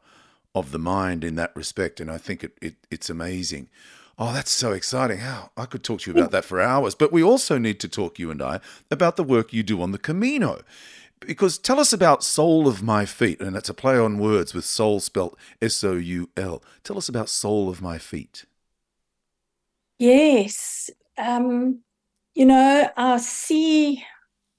[0.56, 2.00] of the mind in that respect.
[2.00, 3.70] And I think it, it it's amazing.
[4.18, 5.20] Oh, that's so exciting.
[5.20, 6.96] How I could talk to you about that for hours.
[6.96, 9.92] But we also need to talk, you and I, about the work you do on
[9.92, 10.62] the Camino
[11.20, 14.66] Because tell us about Soul of My Feet, and that's a play on words with
[14.66, 16.62] soul spelt S O U L.
[16.84, 18.46] Tell us about Soul of My Feet.
[19.98, 20.90] Yes.
[21.18, 21.80] Um,
[22.34, 24.04] you know, I see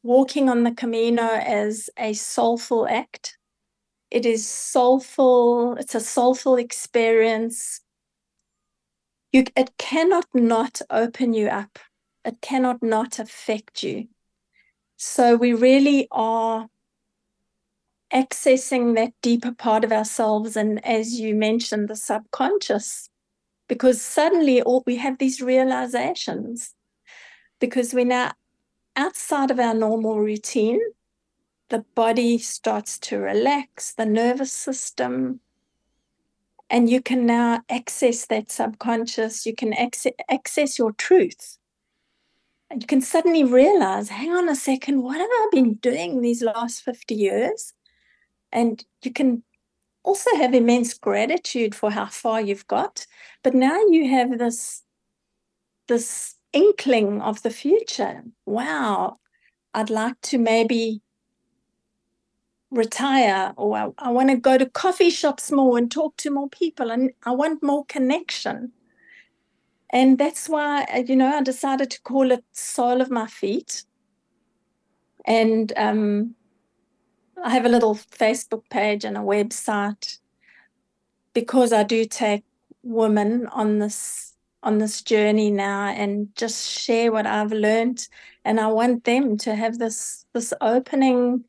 [0.02, 3.35] walking on the Camino as a soulful act.
[4.10, 7.80] It is soulful, it's a soulful experience.
[9.32, 11.78] You, it cannot not open you up,
[12.24, 14.08] it cannot not affect you.
[14.96, 16.68] So we really are
[18.12, 23.10] accessing that deeper part of ourselves, and as you mentioned, the subconscious,
[23.68, 26.74] because suddenly all, we have these realizations
[27.60, 28.32] because we're now
[28.94, 30.80] outside of our normal routine.
[31.68, 35.40] The body starts to relax, the nervous system,
[36.68, 39.46] and you can now access that subconscious.
[39.46, 41.58] You can access, access your truth.
[42.70, 46.42] And you can suddenly realize hang on a second, what have I been doing these
[46.42, 47.72] last 50 years?
[48.50, 49.44] And you can
[50.02, 53.06] also have immense gratitude for how far you've got.
[53.44, 54.82] But now you have this,
[55.86, 58.24] this inkling of the future.
[58.44, 59.18] Wow,
[59.72, 61.02] I'd like to maybe
[62.76, 66.48] retire or I, I want to go to coffee shops more and talk to more
[66.48, 68.72] people and I want more connection.
[69.90, 73.84] And that's why, uh, you know, I decided to call it Soul of My Feet.
[75.24, 76.34] And um,
[77.42, 80.18] I have a little Facebook page and a website
[81.32, 82.44] because I do take
[82.82, 88.08] women on this on this journey now and just share what I've learned.
[88.44, 91.44] And I want them to have this this opening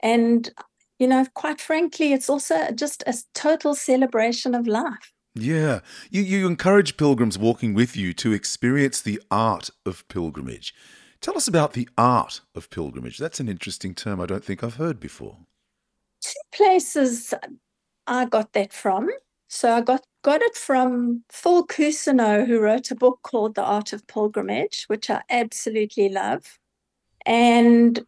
[0.00, 0.50] and
[0.98, 5.12] you know, quite frankly, it's also just a total celebration of life.
[5.34, 5.80] Yeah.
[6.10, 10.74] You, you encourage pilgrims walking with you to experience the art of pilgrimage.
[11.20, 13.18] Tell us about the art of pilgrimage.
[13.18, 15.38] That's an interesting term I don't think I've heard before.
[16.20, 17.32] Two places
[18.06, 19.08] I got that from.
[19.48, 23.92] So I got, got it from Phil Cousineau, who wrote a book called The Art
[23.92, 26.58] of Pilgrimage, which I absolutely love.
[27.24, 28.04] And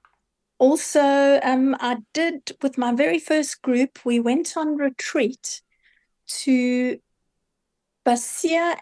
[0.60, 5.62] also, um, I did with my very first group, we went on retreat
[6.42, 6.98] to
[8.04, 8.76] Basia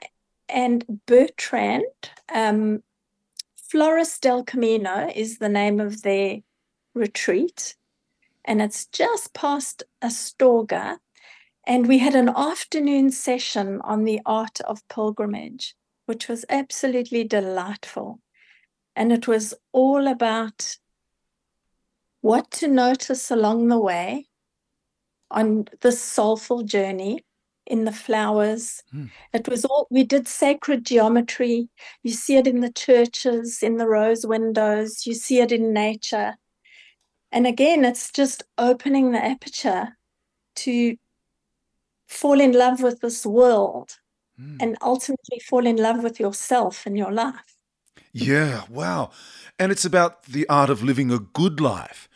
[0.48, 1.84] and Bertrand.
[2.34, 2.82] Um,
[3.56, 6.38] Flores del Camino is the name of their
[6.94, 7.76] retreat,
[8.44, 10.98] and it's just past Astorga.
[11.64, 18.18] And we had an afternoon session on the art of pilgrimage, which was absolutely delightful.
[18.96, 20.76] And it was all about
[22.20, 24.26] what to notice along the way
[25.30, 27.24] on this soulful journey
[27.66, 28.82] in the flowers.
[28.94, 29.10] Mm.
[29.32, 31.68] It was all, we did sacred geometry.
[32.02, 36.36] You see it in the churches, in the rose windows, you see it in nature.
[37.30, 39.98] And again, it's just opening the aperture
[40.56, 40.96] to
[42.06, 43.98] fall in love with this world
[44.40, 44.56] mm.
[44.60, 47.57] and ultimately fall in love with yourself and your life.
[48.18, 49.10] Yeah, wow.
[49.58, 52.08] And it's about the art of living a good life.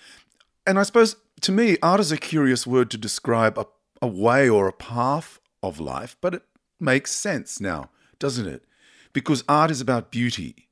[0.67, 3.67] And I suppose to me, art is a curious word to describe a,
[4.01, 6.43] a way or a path of life, but it
[6.81, 8.65] makes sense now, doesn't it?
[9.13, 10.69] Because art is about beauty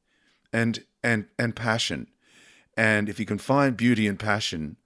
[0.53, 2.09] and and and passion.
[2.77, 4.77] And if you can find beauty and passion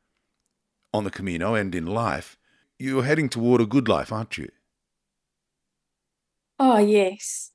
[0.93, 2.37] on the Camino and in life,
[2.79, 4.51] you're heading toward a good life, aren't you?
[6.59, 7.53] Oh yes.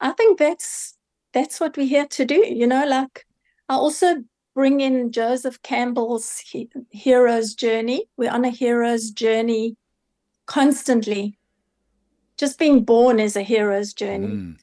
[0.00, 0.95] I think that's
[1.36, 3.26] that's what we're here to do, you know, like
[3.68, 6.42] I also bring in Joseph Campbell's
[6.90, 8.06] hero's journey.
[8.16, 9.76] We're on a hero's journey
[10.46, 11.36] constantly
[12.38, 14.28] just being born is a hero's journey.
[14.28, 14.56] Mm.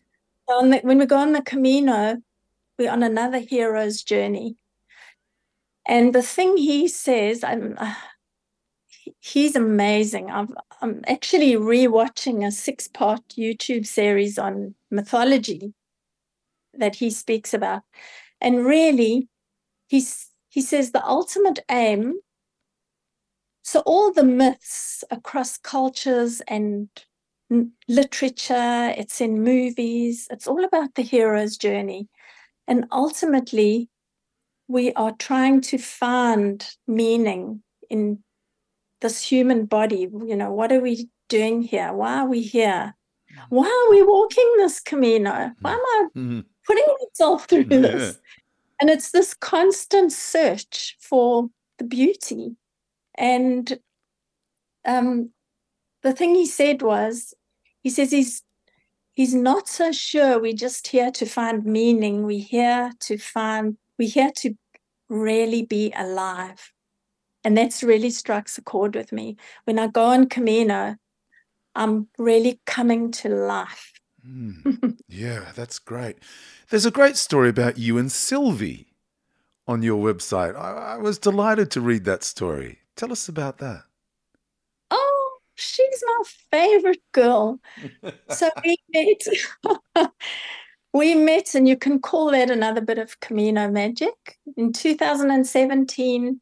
[0.48, 2.18] The, when we go on the Camino,
[2.80, 4.56] we're on another hero's journey.
[5.86, 7.94] And the thing he says, I'm, uh,
[9.20, 10.32] he's amazing.
[10.32, 10.46] i
[10.82, 15.74] am actually rewatching a six part YouTube series on mythology
[16.74, 17.84] that he speaks about.
[18.42, 19.30] And really,
[19.88, 22.16] he's, he says the ultimate aim.
[23.64, 26.90] So, all the myths across cultures and
[27.88, 32.10] literature, it's in movies, it's all about the hero's journey.
[32.68, 33.90] And ultimately,
[34.68, 38.24] we are trying to find meaning in
[39.02, 40.10] this human body.
[40.12, 41.94] You know, what are we doing here?
[41.94, 42.96] Why are we here?
[43.50, 45.52] Why are we walking this Camino?
[45.62, 46.40] Why am I mm-hmm.
[46.66, 47.80] putting myself through yeah.
[47.80, 48.20] this?
[48.80, 52.56] And it's this constant search for the beauty.
[53.16, 53.80] And
[54.86, 55.30] um,
[56.02, 57.34] the thing he said was,
[57.82, 58.44] he says he's
[59.14, 62.24] he's not so sure we're just here to find meaning.
[62.24, 64.56] We're here to find we're here to
[65.10, 66.72] really be alive.
[67.44, 69.38] And that's really strikes a chord with me.
[69.66, 70.96] When I go on Camino,
[71.76, 73.94] I'm really coming to life.
[74.26, 74.98] Mm.
[75.08, 76.18] yeah, that's great.
[76.70, 78.94] There's a great story about you and Silvie
[79.68, 80.56] on your website.
[80.56, 82.80] I, I was delighted to read that story.
[82.96, 83.84] Tell us about that.
[84.92, 87.60] Oh, she's my favorite girl.
[88.30, 90.12] so we met.
[90.94, 94.38] we met, and you can call that another bit of Camino magic.
[94.58, 96.40] In 2017,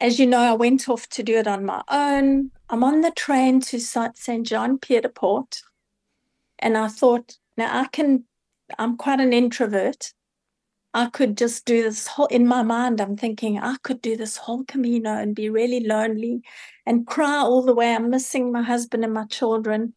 [0.00, 2.50] as you know, I went off to do it on my own.
[2.72, 4.46] I'm on the train to St.
[4.46, 5.60] John de Port,
[6.60, 8.26] and I thought, now I can,
[8.78, 10.12] I'm quite an introvert.
[10.94, 14.36] I could just do this whole, in my mind, I'm thinking I could do this
[14.36, 16.42] whole Camino and be really lonely
[16.86, 17.92] and cry all the way.
[17.92, 19.94] I'm missing my husband and my children.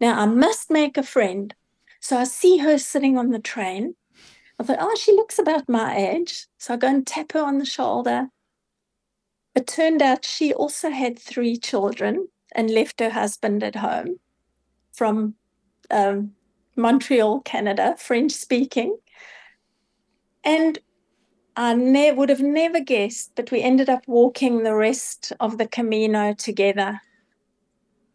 [0.00, 1.54] Now I must make a friend.
[2.00, 3.94] So I see her sitting on the train.
[4.58, 6.48] I thought, oh, she looks about my age.
[6.58, 8.30] So I go and tap her on the shoulder.
[9.54, 14.20] It turned out she also had three children and left her husband at home
[14.92, 15.34] from
[15.90, 16.32] um,
[16.76, 18.96] Montreal, Canada, French speaking.
[20.44, 20.78] And
[21.56, 25.66] I ne- would have never guessed, but we ended up walking the rest of the
[25.66, 27.00] Camino together.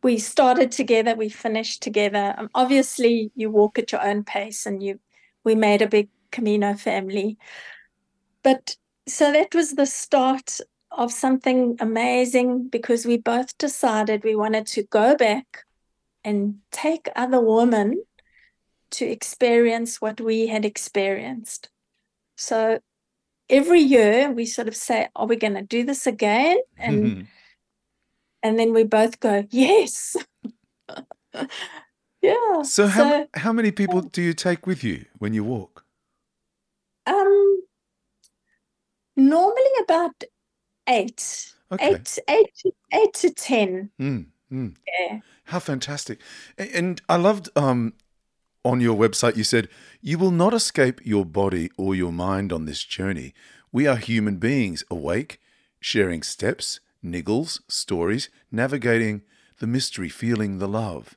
[0.01, 2.33] We started together, we finished together.
[2.38, 4.99] Um, obviously, you walk at your own pace, and you
[5.43, 7.38] we made a big Camino family.
[8.43, 8.77] But
[9.07, 10.59] so that was the start
[10.97, 15.63] of something amazing because we both decided we wanted to go back
[16.23, 18.03] and take other women
[18.91, 21.69] to experience what we had experienced.
[22.37, 22.79] So
[23.49, 26.57] every year we sort of say, Are we going to do this again?
[26.77, 27.21] And mm-hmm.
[28.43, 30.15] and then we both go, Yes.
[32.21, 32.61] yeah.
[32.63, 35.85] So how so, how many people do you take with you when you walk?
[37.05, 37.61] Um
[39.15, 40.23] normally about
[40.88, 41.53] eight.
[41.71, 41.95] Okay.
[41.95, 43.89] Eight, eight, eight to ten.
[43.99, 44.75] Mm, mm.
[44.99, 45.19] Yeah.
[45.45, 46.19] How fantastic!
[46.57, 47.93] And I loved um,
[48.65, 49.69] on your website, you said,
[50.01, 53.33] You will not escape your body or your mind on this journey.
[53.71, 55.39] We are human beings, awake,
[55.79, 59.21] sharing steps, niggles, stories, navigating
[59.59, 61.15] the mystery, feeling the love.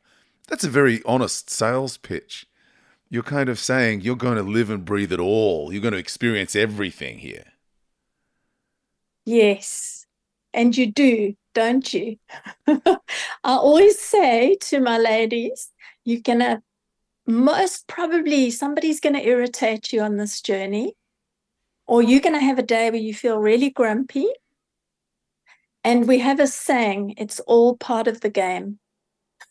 [0.49, 2.47] That's a very honest sales pitch.
[3.09, 5.73] You're kind of saying you're going to live and breathe it all.
[5.73, 7.45] You're going to experience everything here.
[9.29, 10.07] Yes.
[10.55, 12.17] And you do, don't you?
[12.67, 12.97] I
[13.45, 15.71] always say to my ladies,
[16.03, 16.63] you're going to
[17.27, 20.95] most probably somebody's going to irritate you on this journey,
[21.87, 24.29] or you're going to have a day where you feel really grumpy.
[25.85, 28.79] And we have a saying, it's all part of the game.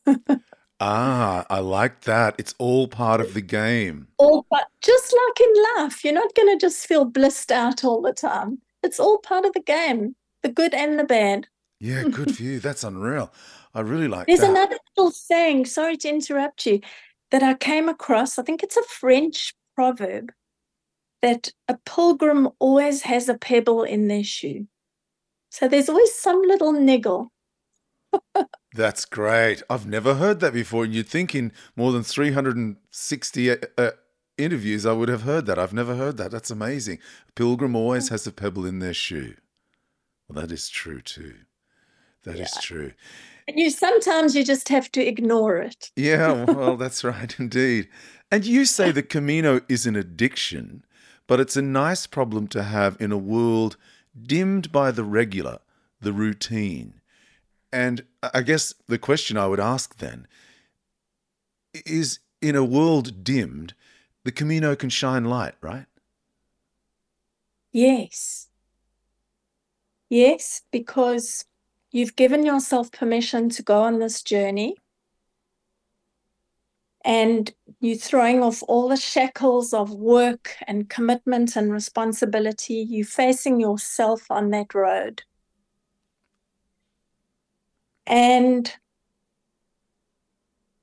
[0.80, 2.34] ah, I like that.
[2.40, 4.08] It's all part of the game.
[4.18, 8.02] All but just like in life, you're not going to just feel blissed out all
[8.02, 8.58] the time.
[8.88, 11.48] It's all part of the game, the good and the bad.
[11.82, 12.60] Yeah, good for you.
[12.62, 13.34] That's unreal.
[13.74, 14.50] I really like There's that.
[14.50, 16.80] another little saying, sorry to interrupt you
[17.32, 18.40] that I came across.
[18.40, 20.32] I think it's a French proverb
[21.22, 24.68] that a pilgrim always has a pebble in their shoe.
[25.50, 27.34] So there's always some little niggle.
[28.74, 29.64] That's great.
[29.70, 30.86] I've never heard that before.
[30.86, 33.92] And you'd think in more than 360 uh, uh,
[34.38, 35.60] interviews, I would have heard that.
[35.60, 36.32] I've never heard that.
[36.32, 37.00] That's amazing.
[37.36, 38.12] Pilgrim always mm.
[38.12, 39.36] has a pebble in their shoe.
[40.28, 41.36] Well, that is true too.
[42.24, 42.44] That yeah.
[42.44, 42.92] is true.
[43.48, 45.92] And you sometimes you just have to ignore it.
[45.96, 47.88] Yeah, well, that's right indeed.
[48.30, 50.84] And you say the Camino is an addiction,
[51.28, 53.78] but it's a nice problem to have in a world
[54.22, 55.60] dimmed by the regular,
[56.02, 56.96] the routine.
[57.72, 60.28] And I guess the question I would ask then
[61.86, 63.74] is in a world dimmed,
[64.28, 65.86] the Camino can shine light, right?
[67.72, 68.48] Yes.
[70.10, 71.46] Yes, because
[71.92, 74.76] You've given yourself permission to go on this journey.
[77.06, 82.86] And you're throwing off all the shackles of work and commitment and responsibility.
[82.88, 85.24] You're facing yourself on that road.
[88.06, 88.72] And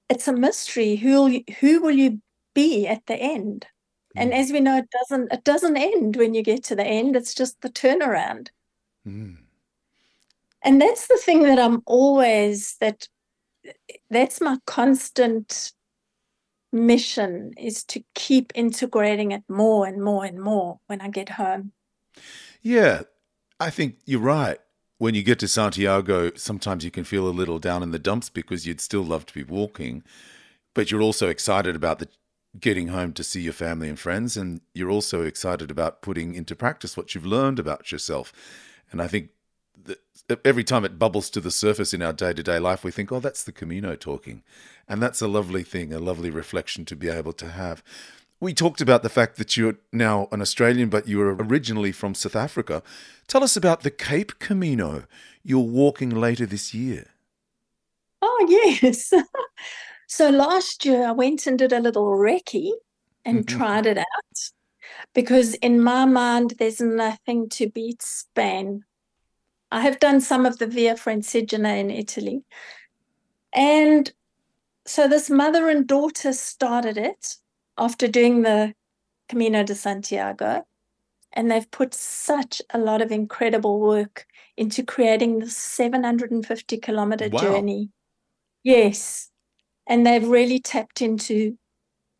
[0.08, 0.96] it's a mystery.
[0.96, 2.20] Who who will you
[2.54, 3.66] be at the end?
[4.16, 4.34] And mm.
[4.34, 7.16] as we know, it doesn't it doesn't end when you get to the end.
[7.16, 8.48] It's just the turnaround.
[9.06, 9.38] Mm
[10.64, 13.06] and that's the thing that i'm always that
[14.10, 15.72] that's my constant
[16.72, 21.70] mission is to keep integrating it more and more and more when i get home
[22.62, 23.02] yeah
[23.60, 24.58] i think you're right
[24.98, 28.28] when you get to santiago sometimes you can feel a little down in the dumps
[28.28, 30.02] because you'd still love to be walking
[30.74, 32.08] but you're also excited about the
[32.60, 36.54] getting home to see your family and friends and you're also excited about putting into
[36.54, 38.32] practice what you've learned about yourself
[38.92, 39.30] And I think
[40.44, 43.12] every time it bubbles to the surface in our day to day life, we think,
[43.12, 44.42] oh, that's the Camino talking.
[44.88, 47.82] And that's a lovely thing, a lovely reflection to be able to have.
[48.40, 52.14] We talked about the fact that you're now an Australian, but you were originally from
[52.14, 52.82] South Africa.
[53.26, 55.04] Tell us about the Cape Camino
[55.42, 57.06] you're walking later this year.
[58.22, 59.12] Oh, yes.
[60.06, 62.70] so last year I went and did a little recce
[63.24, 63.58] and mm-hmm.
[63.58, 64.50] tried it out
[65.14, 68.84] because in my mind, there's nothing to beat Spain.
[69.70, 72.44] I have done some of the Via Francigena in Italy.
[73.52, 74.12] And
[74.86, 77.36] so this mother and daughter started it
[77.78, 78.74] after doing the
[79.28, 80.66] Camino de Santiago.
[81.32, 84.26] And they've put such a lot of incredible work
[84.56, 87.40] into creating the 750 kilometer wow.
[87.40, 87.90] journey.
[88.62, 89.30] Yes.
[89.86, 91.58] And they've really tapped into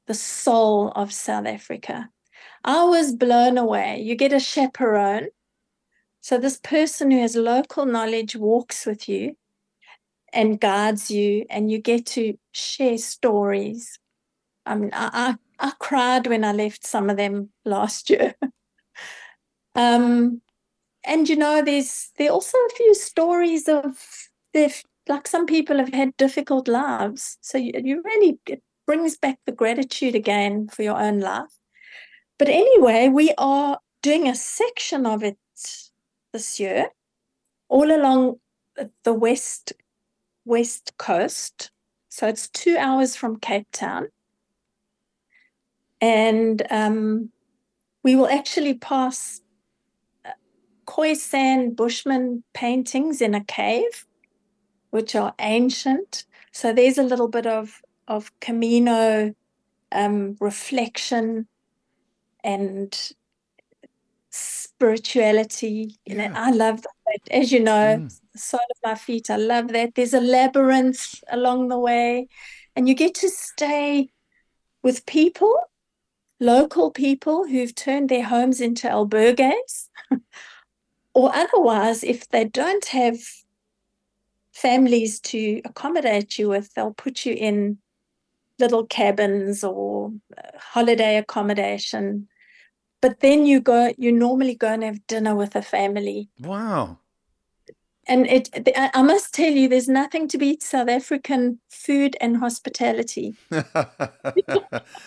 [0.07, 2.11] the soul of South Africa.
[2.65, 4.01] I was blown away.
[4.01, 5.29] You get a chaperone.
[6.21, 9.37] So, this person who has local knowledge walks with you
[10.33, 13.99] and guides you, and you get to share stories.
[14.67, 18.35] I mean, I, I, I cried when I left some of them last year.
[19.75, 20.41] um,
[21.05, 25.79] and you know, there's there are also a few stories of if like some people
[25.79, 27.39] have had difficult lives.
[27.41, 31.59] So you, you really it brings back the gratitude again for your own life.
[32.39, 35.39] But anyway, we are doing a section of it
[36.33, 36.89] this year,
[37.69, 38.41] all along
[39.05, 39.73] the west
[40.45, 41.71] west coast.
[42.09, 44.09] So it's two hours from Cape Town.
[46.01, 47.31] And um,
[48.03, 49.41] we will actually pass
[50.25, 50.31] uh,
[50.87, 54.07] Khoisan Bushman paintings in a cave,
[54.95, 56.25] which are ancient.
[56.53, 59.35] So there's a little bit of, of Camino
[59.91, 61.49] um, reflection
[62.45, 63.13] and
[64.31, 65.99] spirituality.
[66.07, 67.21] You know, I love that.
[67.33, 68.21] As you know, mm.
[68.33, 69.97] the sole of my feet, I love that.
[69.97, 72.29] There's a labyrinth along the way,
[72.77, 74.11] and you get to stay
[74.85, 75.59] with people,
[76.39, 79.89] local people who've turned their homes into albergues.
[81.15, 83.19] or otherwise, if they don't have
[84.55, 87.79] families to accommodate you with, they'll put you in
[88.59, 92.29] little cabins or uh, holiday accommodation
[93.05, 96.31] but then you go, you normally go and have dinner with a family.
[96.41, 97.01] Wow.
[98.07, 103.35] And it, I must tell you, there's nothing to beat South African food and hospitality.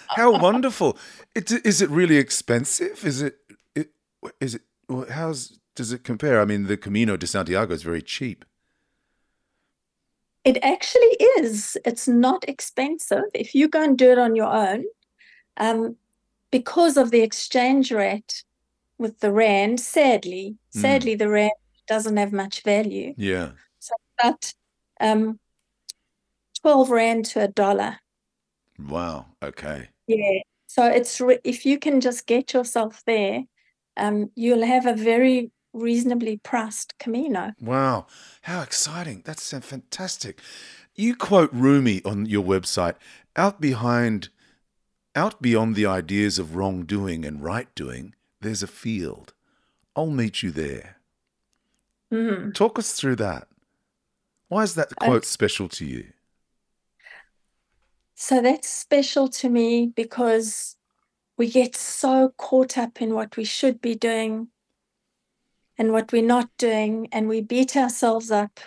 [0.09, 0.95] How wonderful!
[1.33, 3.03] It, is it really expensive?
[3.03, 3.37] Is it?
[3.75, 3.89] it
[4.39, 4.61] is it?
[5.09, 6.39] How's does it compare?
[6.39, 8.45] I mean, the Camino de Santiago is very cheap.
[10.43, 11.77] It actually is.
[11.85, 14.85] It's not expensive if you go and do it on your own.
[15.57, 15.97] Um,
[16.51, 18.43] because of the exchange rate
[18.97, 20.81] with the rand, sadly, mm.
[20.81, 21.51] sadly the rand
[21.87, 23.13] doesn't have much value.
[23.17, 23.51] Yeah.
[23.79, 24.53] So about
[24.99, 25.39] um,
[26.61, 27.99] twelve rand to a dollar.
[28.79, 29.25] Wow.
[29.43, 29.89] Okay.
[30.07, 30.39] Yeah.
[30.67, 33.43] So it's re- if you can just get yourself there,
[33.95, 37.53] um, you'll have a very reasonably priced Camino.
[37.61, 38.07] Wow.
[38.41, 39.23] How exciting.
[39.25, 40.41] That's fantastic.
[40.95, 42.95] You quote Rumi on your website
[43.35, 44.29] out behind
[45.15, 49.33] out beyond the ideas of wrongdoing and right doing, there's a field.
[49.95, 50.97] I'll meet you there.
[52.13, 52.51] Mm-hmm.
[52.51, 53.47] Talk us through that.
[54.47, 56.05] Why is that quote special to you?
[58.13, 60.75] So that's special to me because
[61.37, 64.47] we get so caught up in what we should be doing
[65.77, 68.59] and what we're not doing, and we beat ourselves up.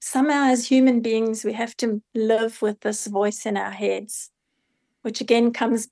[0.00, 4.30] Somehow, as human beings, we have to live with this voice in our heads
[5.02, 5.88] which again comes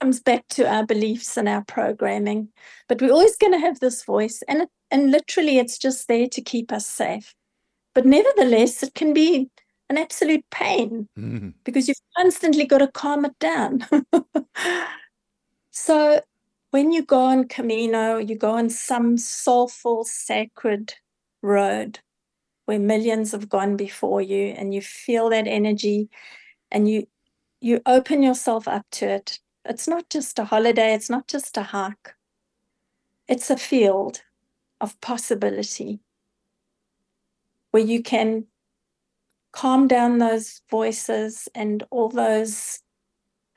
[0.00, 2.48] comes back to our beliefs and our programming.
[2.88, 6.28] But we're always going to have this voice, and it, and literally, it's just there
[6.28, 7.34] to keep us safe.
[7.94, 9.48] But nevertheless, it can be
[9.88, 11.50] an absolute pain mm-hmm.
[11.64, 13.86] because you've constantly got to calm it down.
[15.70, 16.20] so
[16.70, 20.94] when you go on Camino, you go on some soulful, sacred
[21.42, 22.00] road
[22.66, 26.10] where millions have gone before you, and you feel that energy,
[26.70, 27.06] and you
[27.60, 29.40] you open yourself up to it.
[29.64, 32.14] It's not just a holiday, it's not just a hike,
[33.26, 34.22] it's a field
[34.80, 36.00] of possibility
[37.70, 38.46] where you can
[39.52, 42.80] calm down those voices and all those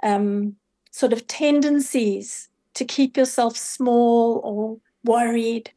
[0.04, 0.56] um,
[0.92, 5.72] sort of tendencies to keep yourself small or worried.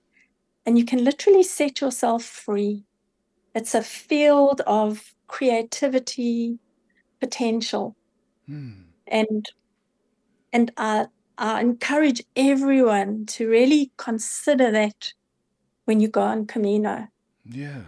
[0.67, 2.85] And you can literally set yourself free.
[3.55, 6.59] It's a field of creativity,
[7.21, 7.97] potential.
[8.47, 8.83] Hmm.
[9.07, 9.49] And
[10.53, 15.13] and I, I encourage everyone to really consider that
[15.85, 17.09] when you go on Camino.
[17.45, 17.83] Yeah.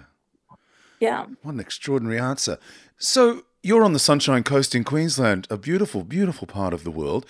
[0.98, 1.26] Yeah.
[1.42, 2.58] What an extraordinary answer.
[2.98, 7.24] So you're on the Sunshine Coast in Queensland, a beautiful, beautiful part of the world,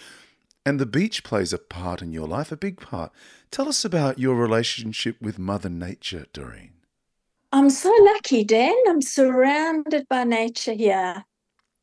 [0.66, 3.12] and the beach plays a part in your life, a big part.
[3.52, 6.72] Tell us about your relationship with Mother Nature, Darene.
[7.52, 8.74] I'm so lucky, Dan.
[8.88, 11.24] I'm surrounded by nature here.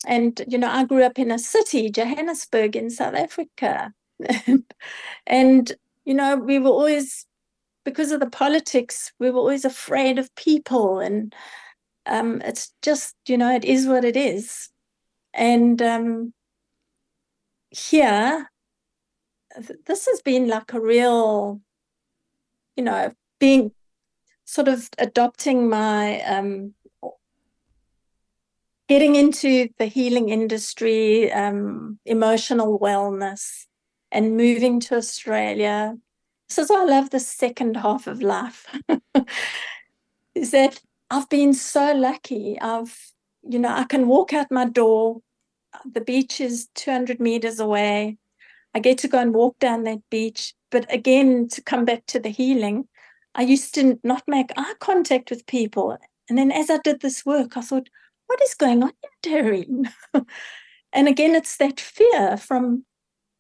[0.06, 3.94] And, you know, I grew up in a city, Johannesburg in South Africa.
[5.28, 5.72] and,
[6.04, 7.26] you know, we were always,
[7.86, 11.00] because of the politics, we were always afraid of people.
[11.00, 11.34] And
[12.06, 14.70] um, it's just, you know, it is what it is.
[15.34, 16.34] And um,
[17.72, 18.50] here,
[19.86, 21.62] this has been like a real,
[22.76, 23.72] you know, being
[24.46, 26.74] sort of adopting my um,
[28.88, 33.66] getting into the healing industry, um, emotional wellness,
[34.12, 35.98] and moving to Australia.
[36.50, 38.68] This is why I love the second half of life.
[40.36, 42.60] is that I've been so lucky.
[42.60, 45.22] I've, you know, I can walk out my door.
[45.92, 48.18] The beach is 200 meters away.
[48.74, 50.54] I get to go and walk down that beach.
[50.72, 52.88] But again, to come back to the healing,
[53.36, 55.98] I used to not make eye contact with people.
[56.30, 57.90] And then as I did this work, I thought,
[58.28, 58.92] what is going on
[59.24, 59.92] here, Darene?
[60.94, 62.86] and again, it's that fear from,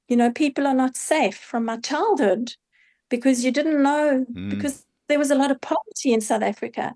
[0.07, 2.53] you know, people are not safe from my childhood
[3.09, 4.49] because you didn't know, mm.
[4.49, 6.93] because there was a lot of poverty in South Africa.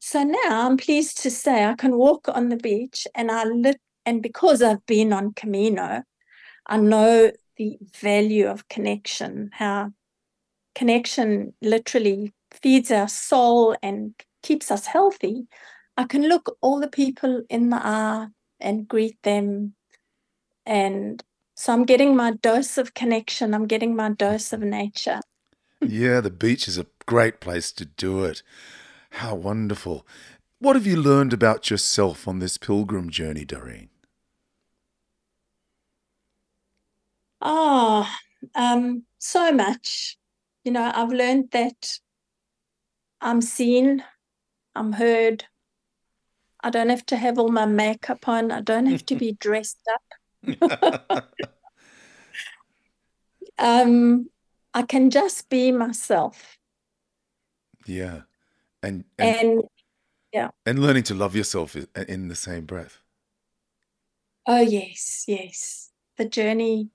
[0.00, 3.80] So now I'm pleased to say I can walk on the beach and I lit,
[4.06, 6.02] and because I've been on Camino,
[6.66, 9.92] I know the value of connection, how
[10.74, 15.46] connection literally feeds our soul and keeps us healthy.
[15.96, 18.28] I can look all the people in the eye
[18.60, 19.74] and greet them.
[20.64, 21.22] And
[21.56, 25.20] so I'm getting my dose of connection, I'm getting my dose of nature.
[25.80, 28.42] yeah, the beach is a great place to do it.
[29.10, 30.06] How wonderful.
[30.60, 33.88] What have you learned about yourself on this pilgrim journey, Darene?
[37.40, 38.08] Oh,
[38.54, 40.16] um, so much.
[40.64, 41.98] You know, I've learned that
[43.20, 44.04] I'm seen,
[44.74, 45.44] I'm heard,
[46.60, 48.50] I don't have to have all my makeup on.
[48.50, 50.02] I don't have to be dressed up.
[53.58, 54.28] um,
[54.74, 56.58] I can just be myself.
[57.86, 58.22] Yeah.
[58.82, 59.62] And, and, and
[60.32, 60.50] yeah.
[60.66, 62.98] And learning to love yourself in the same breath.
[64.46, 65.90] Oh yes, yes.
[66.16, 66.90] The journey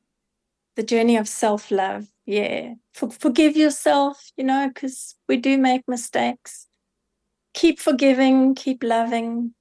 [0.75, 2.07] the journey of self-love.
[2.25, 2.75] Yeah.
[2.93, 6.67] For, forgive yourself, you know, because we do make mistakes
[7.53, 9.53] keep forgiving, keep loving,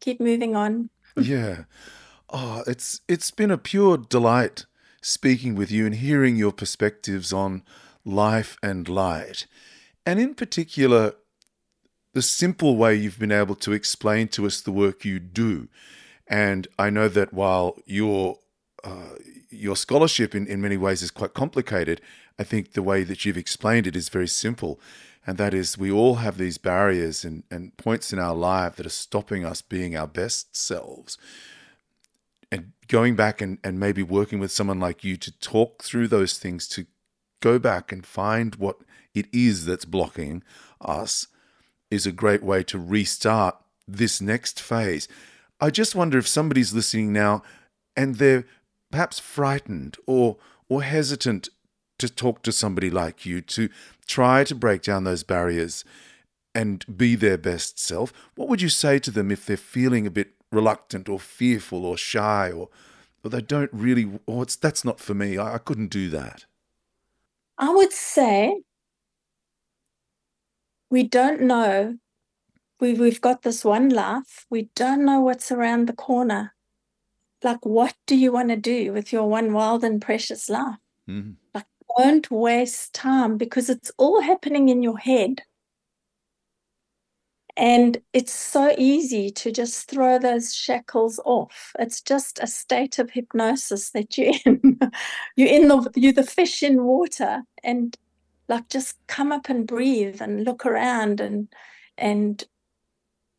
[0.00, 0.90] keep moving on.
[1.16, 1.64] yeah.
[2.28, 4.66] Oh, it's it's been a pure delight
[5.02, 7.62] speaking with you and hearing your perspectives on
[8.04, 9.46] life and light.
[10.06, 11.14] And in particular,
[12.12, 15.68] the simple way you've been able to explain to us the work you do.
[16.26, 18.38] And I know that while your
[18.84, 19.16] uh,
[19.50, 22.00] your scholarship in, in many ways is quite complicated,
[22.38, 24.80] I think the way that you've explained it is very simple
[25.26, 28.86] and that is we all have these barriers and, and points in our life that
[28.86, 31.18] are stopping us being our best selves.
[32.50, 36.38] And going back and, and maybe working with someone like you to talk through those
[36.38, 36.86] things, to
[37.40, 38.78] go back and find what
[39.14, 40.42] it is that's blocking
[40.80, 41.26] us,
[41.90, 45.06] is a great way to restart this next phase.
[45.60, 47.42] I just wonder if somebody's listening now
[47.96, 48.46] and they're
[48.90, 50.36] perhaps frightened or
[50.68, 51.48] or hesitant
[51.98, 53.68] to talk to somebody like you, to
[54.06, 55.84] try to break down those barriers
[56.54, 60.10] and be their best self, what would you say to them if they're feeling a
[60.10, 62.68] bit reluctant or fearful or shy or,
[63.22, 66.46] or they don't really, or it's, that's not for me, I, I couldn't do that?
[67.58, 68.62] I would say
[70.90, 71.98] we don't know.
[72.80, 74.46] We've, we've got this one life.
[74.48, 76.54] We don't know what's around the corner.
[77.42, 80.76] Like, what do you want to do with your one wild and precious life?
[81.08, 81.32] Mm-hmm.
[81.54, 81.66] Like,
[81.98, 85.42] don't waste time because it's all happening in your head.
[87.56, 91.72] And it's so easy to just throw those shackles off.
[91.78, 94.78] It's just a state of hypnosis that you're in.
[95.36, 97.96] you're in the you're the fish in water and
[98.48, 101.48] like just come up and breathe and look around and
[101.98, 102.44] and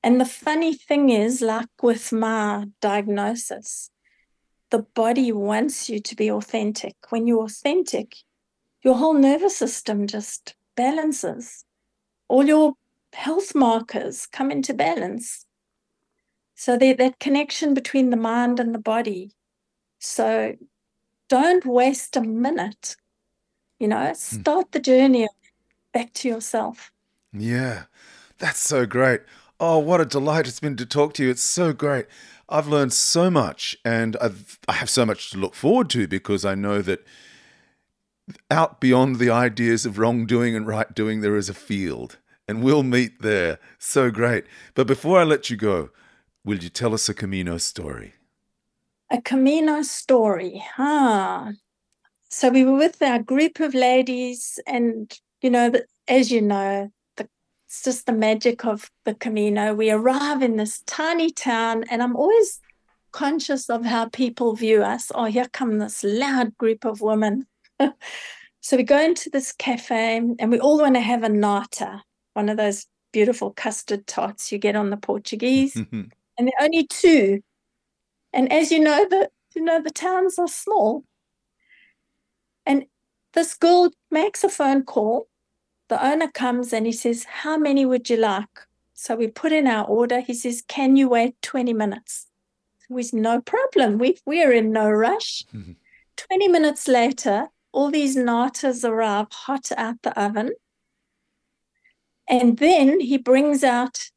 [0.04, 3.92] and the funny thing is, like with my diagnosis,
[4.72, 6.96] the body wants you to be authentic.
[7.10, 8.16] When you're authentic,
[8.84, 11.66] your whole nervous system just balances.
[12.28, 12.74] All your
[13.14, 15.46] health markers come into balance.
[16.56, 19.32] So that connection between the mind and the body.
[20.00, 20.56] So
[21.30, 22.96] don't waste a minute.
[23.80, 24.14] You know, hmm.
[24.14, 25.28] start the journey
[25.94, 26.92] back to yourself.
[27.34, 27.84] Yeah,
[28.38, 29.22] that's so great.
[29.64, 31.30] Oh, what a delight it's been to talk to you.
[31.30, 32.08] It's so great.
[32.50, 36.44] I've learned so much and I've, I have so much to look forward to because
[36.44, 37.06] I know that
[38.50, 42.82] out beyond the ideas of wrongdoing and right doing, there is a field and we'll
[42.82, 43.60] meet there.
[43.78, 44.46] So great.
[44.74, 45.92] But before I let you go,
[46.44, 48.14] will you tell us a Camino story?
[49.12, 51.52] A Camino story, huh?
[52.30, 55.72] So we were with our group of ladies, and you know,
[56.08, 56.90] as you know,
[57.72, 59.74] it's just the magic of the Camino.
[59.74, 62.60] We arrive in this tiny town, and I'm always
[63.14, 65.10] conscious of how people view us.
[65.16, 67.48] Oh, here come this loud group of women.
[68.60, 72.04] so we go into this cafe, and we all want to have a nata,
[72.34, 75.74] one of those beautiful custard tarts you get on the Portuguese.
[75.92, 77.42] and there are only two.
[78.34, 81.06] And as you know, the you know the towns are small.
[82.66, 82.88] And
[83.32, 85.30] this girl makes a phone call
[85.92, 88.62] the owner comes and he says, How many would you like?
[88.94, 90.22] So we put in our order.
[90.22, 92.28] He says, Can you wait 20 minutes?
[92.90, 93.98] With no problem.
[93.98, 95.44] We, we're in no rush.
[95.54, 95.74] Mm-hmm.
[96.16, 100.52] 20 minutes later, all these natas arrive hot out the oven.
[102.28, 104.12] And then he brings out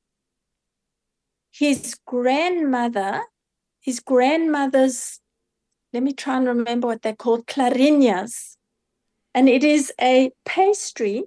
[1.51, 3.23] his grandmother,
[3.81, 5.19] his grandmother's,
[5.93, 8.57] let me try and remember what they're called, clarinhas.
[9.35, 11.25] And it is a pastry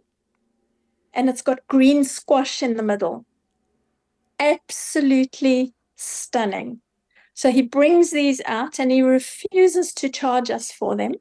[1.18, 3.26] and it's got green squash in the middle.
[4.39, 6.80] Absolutely stunning.
[7.34, 11.15] So he brings these out and he refuses to charge us for them.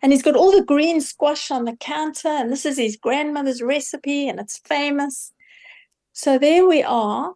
[0.00, 3.60] And he's got all the green squash on the counter, and this is his grandmother's
[3.62, 5.30] recipe, and it's famous.
[6.14, 7.34] So there we are,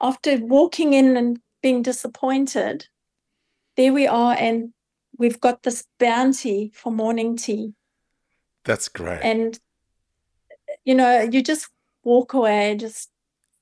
[0.00, 2.86] after walking in and being disappointed,
[3.76, 4.72] there we are, and
[5.18, 7.74] we've got this bounty for morning tea.
[8.64, 9.20] That's great.
[9.22, 9.58] And
[10.84, 11.68] you know, you just
[12.04, 13.10] walk away just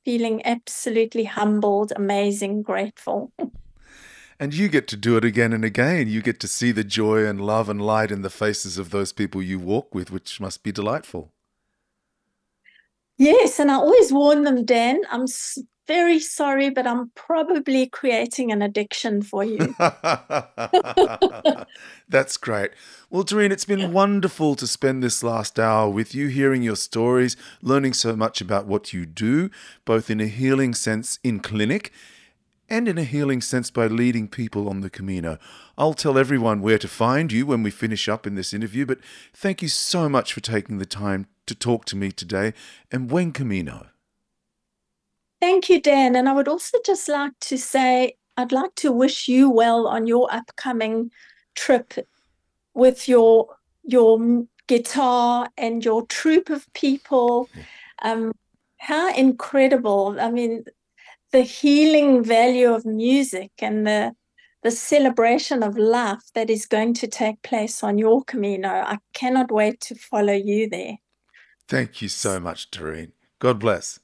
[0.04, 3.32] feeling absolutely humbled, amazing, grateful.
[4.38, 6.08] And you get to do it again and again.
[6.08, 9.12] You get to see the joy and love and light in the faces of those
[9.12, 11.30] people you walk with, which must be delightful.
[13.18, 15.26] Yes, and I always warn them, Dan, I'm
[15.90, 19.74] very sorry, but I'm probably creating an addiction for you.
[22.08, 22.70] That's great.
[23.10, 27.36] Well, Darene, it's been wonderful to spend this last hour with you, hearing your stories,
[27.60, 29.50] learning so much about what you do,
[29.84, 31.92] both in a healing sense in clinic
[32.68, 35.38] and in a healing sense by leading people on the Camino.
[35.76, 39.00] I'll tell everyone where to find you when we finish up in this interview, but
[39.34, 42.52] thank you so much for taking the time to talk to me today.
[42.92, 43.88] And buen Camino.
[45.40, 46.16] Thank you, Dan.
[46.16, 50.06] And I would also just like to say, I'd like to wish you well on
[50.06, 51.10] your upcoming
[51.54, 51.94] trip
[52.74, 57.48] with your your guitar and your troop of people.
[58.02, 58.32] Um,
[58.78, 60.16] how incredible!
[60.20, 60.64] I mean,
[61.32, 64.14] the healing value of music and the
[64.62, 68.68] the celebration of life that is going to take place on your Camino.
[68.68, 70.98] I cannot wait to follow you there.
[71.66, 73.12] Thank you so much, Darene.
[73.38, 74.00] God bless.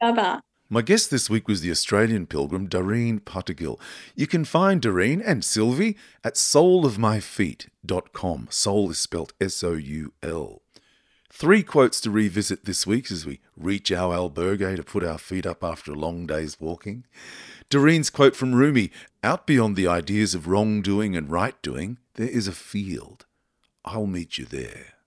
[0.00, 0.40] Bye bye.
[0.70, 3.80] My guest this week was the Australian pilgrim Darene Puttergill.
[4.14, 8.48] You can find Darene and Silvie at soulofmyfeet.com.
[8.50, 10.60] Soul is spelt S O U L.
[11.32, 15.46] Three quotes to revisit this week as we reach our albergue to put our feet
[15.46, 17.06] up after a long day's walking.
[17.70, 18.90] Darene's quote from Rumi
[19.24, 23.24] Out beyond the ideas of wrongdoing and right doing, there is a field.
[23.86, 24.97] I'll meet you there.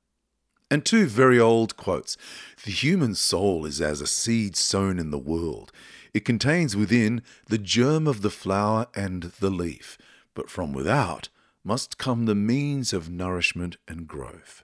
[0.72, 2.16] And two very old quotes
[2.64, 5.74] The human soul is as a seed sown in the world.
[6.14, 9.98] It contains within the germ of the flower and the leaf,
[10.34, 11.28] but from without
[11.66, 14.64] must come the means of nourishment and growth.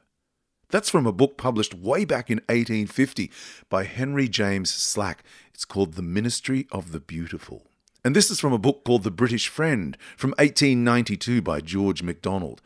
[0.69, 3.29] That's from a book published way back in 1850
[3.69, 5.25] by Henry James Slack.
[5.53, 7.67] It's called The Ministry of the Beautiful.
[8.05, 12.61] And this is from a book called The British Friend from 1892 by George MacDonald.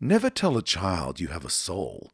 [0.00, 2.12] Never tell a child you have a soul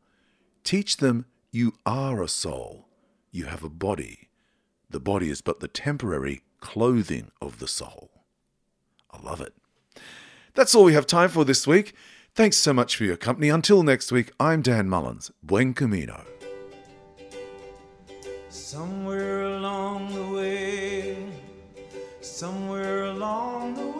[0.64, 2.88] Teach them you are a soul,
[3.30, 4.30] you have a body.
[4.88, 8.10] The body is but the temporary clothing of the soul.
[9.10, 9.52] I love it.
[10.54, 11.94] That's all we have time for this week.
[12.34, 13.50] Thanks so much for your company.
[13.50, 15.30] Until next week, I'm Dan Mullins.
[15.42, 16.24] Buen Camino.
[18.48, 21.26] Somewhere along the way,
[22.22, 23.93] somewhere along the way.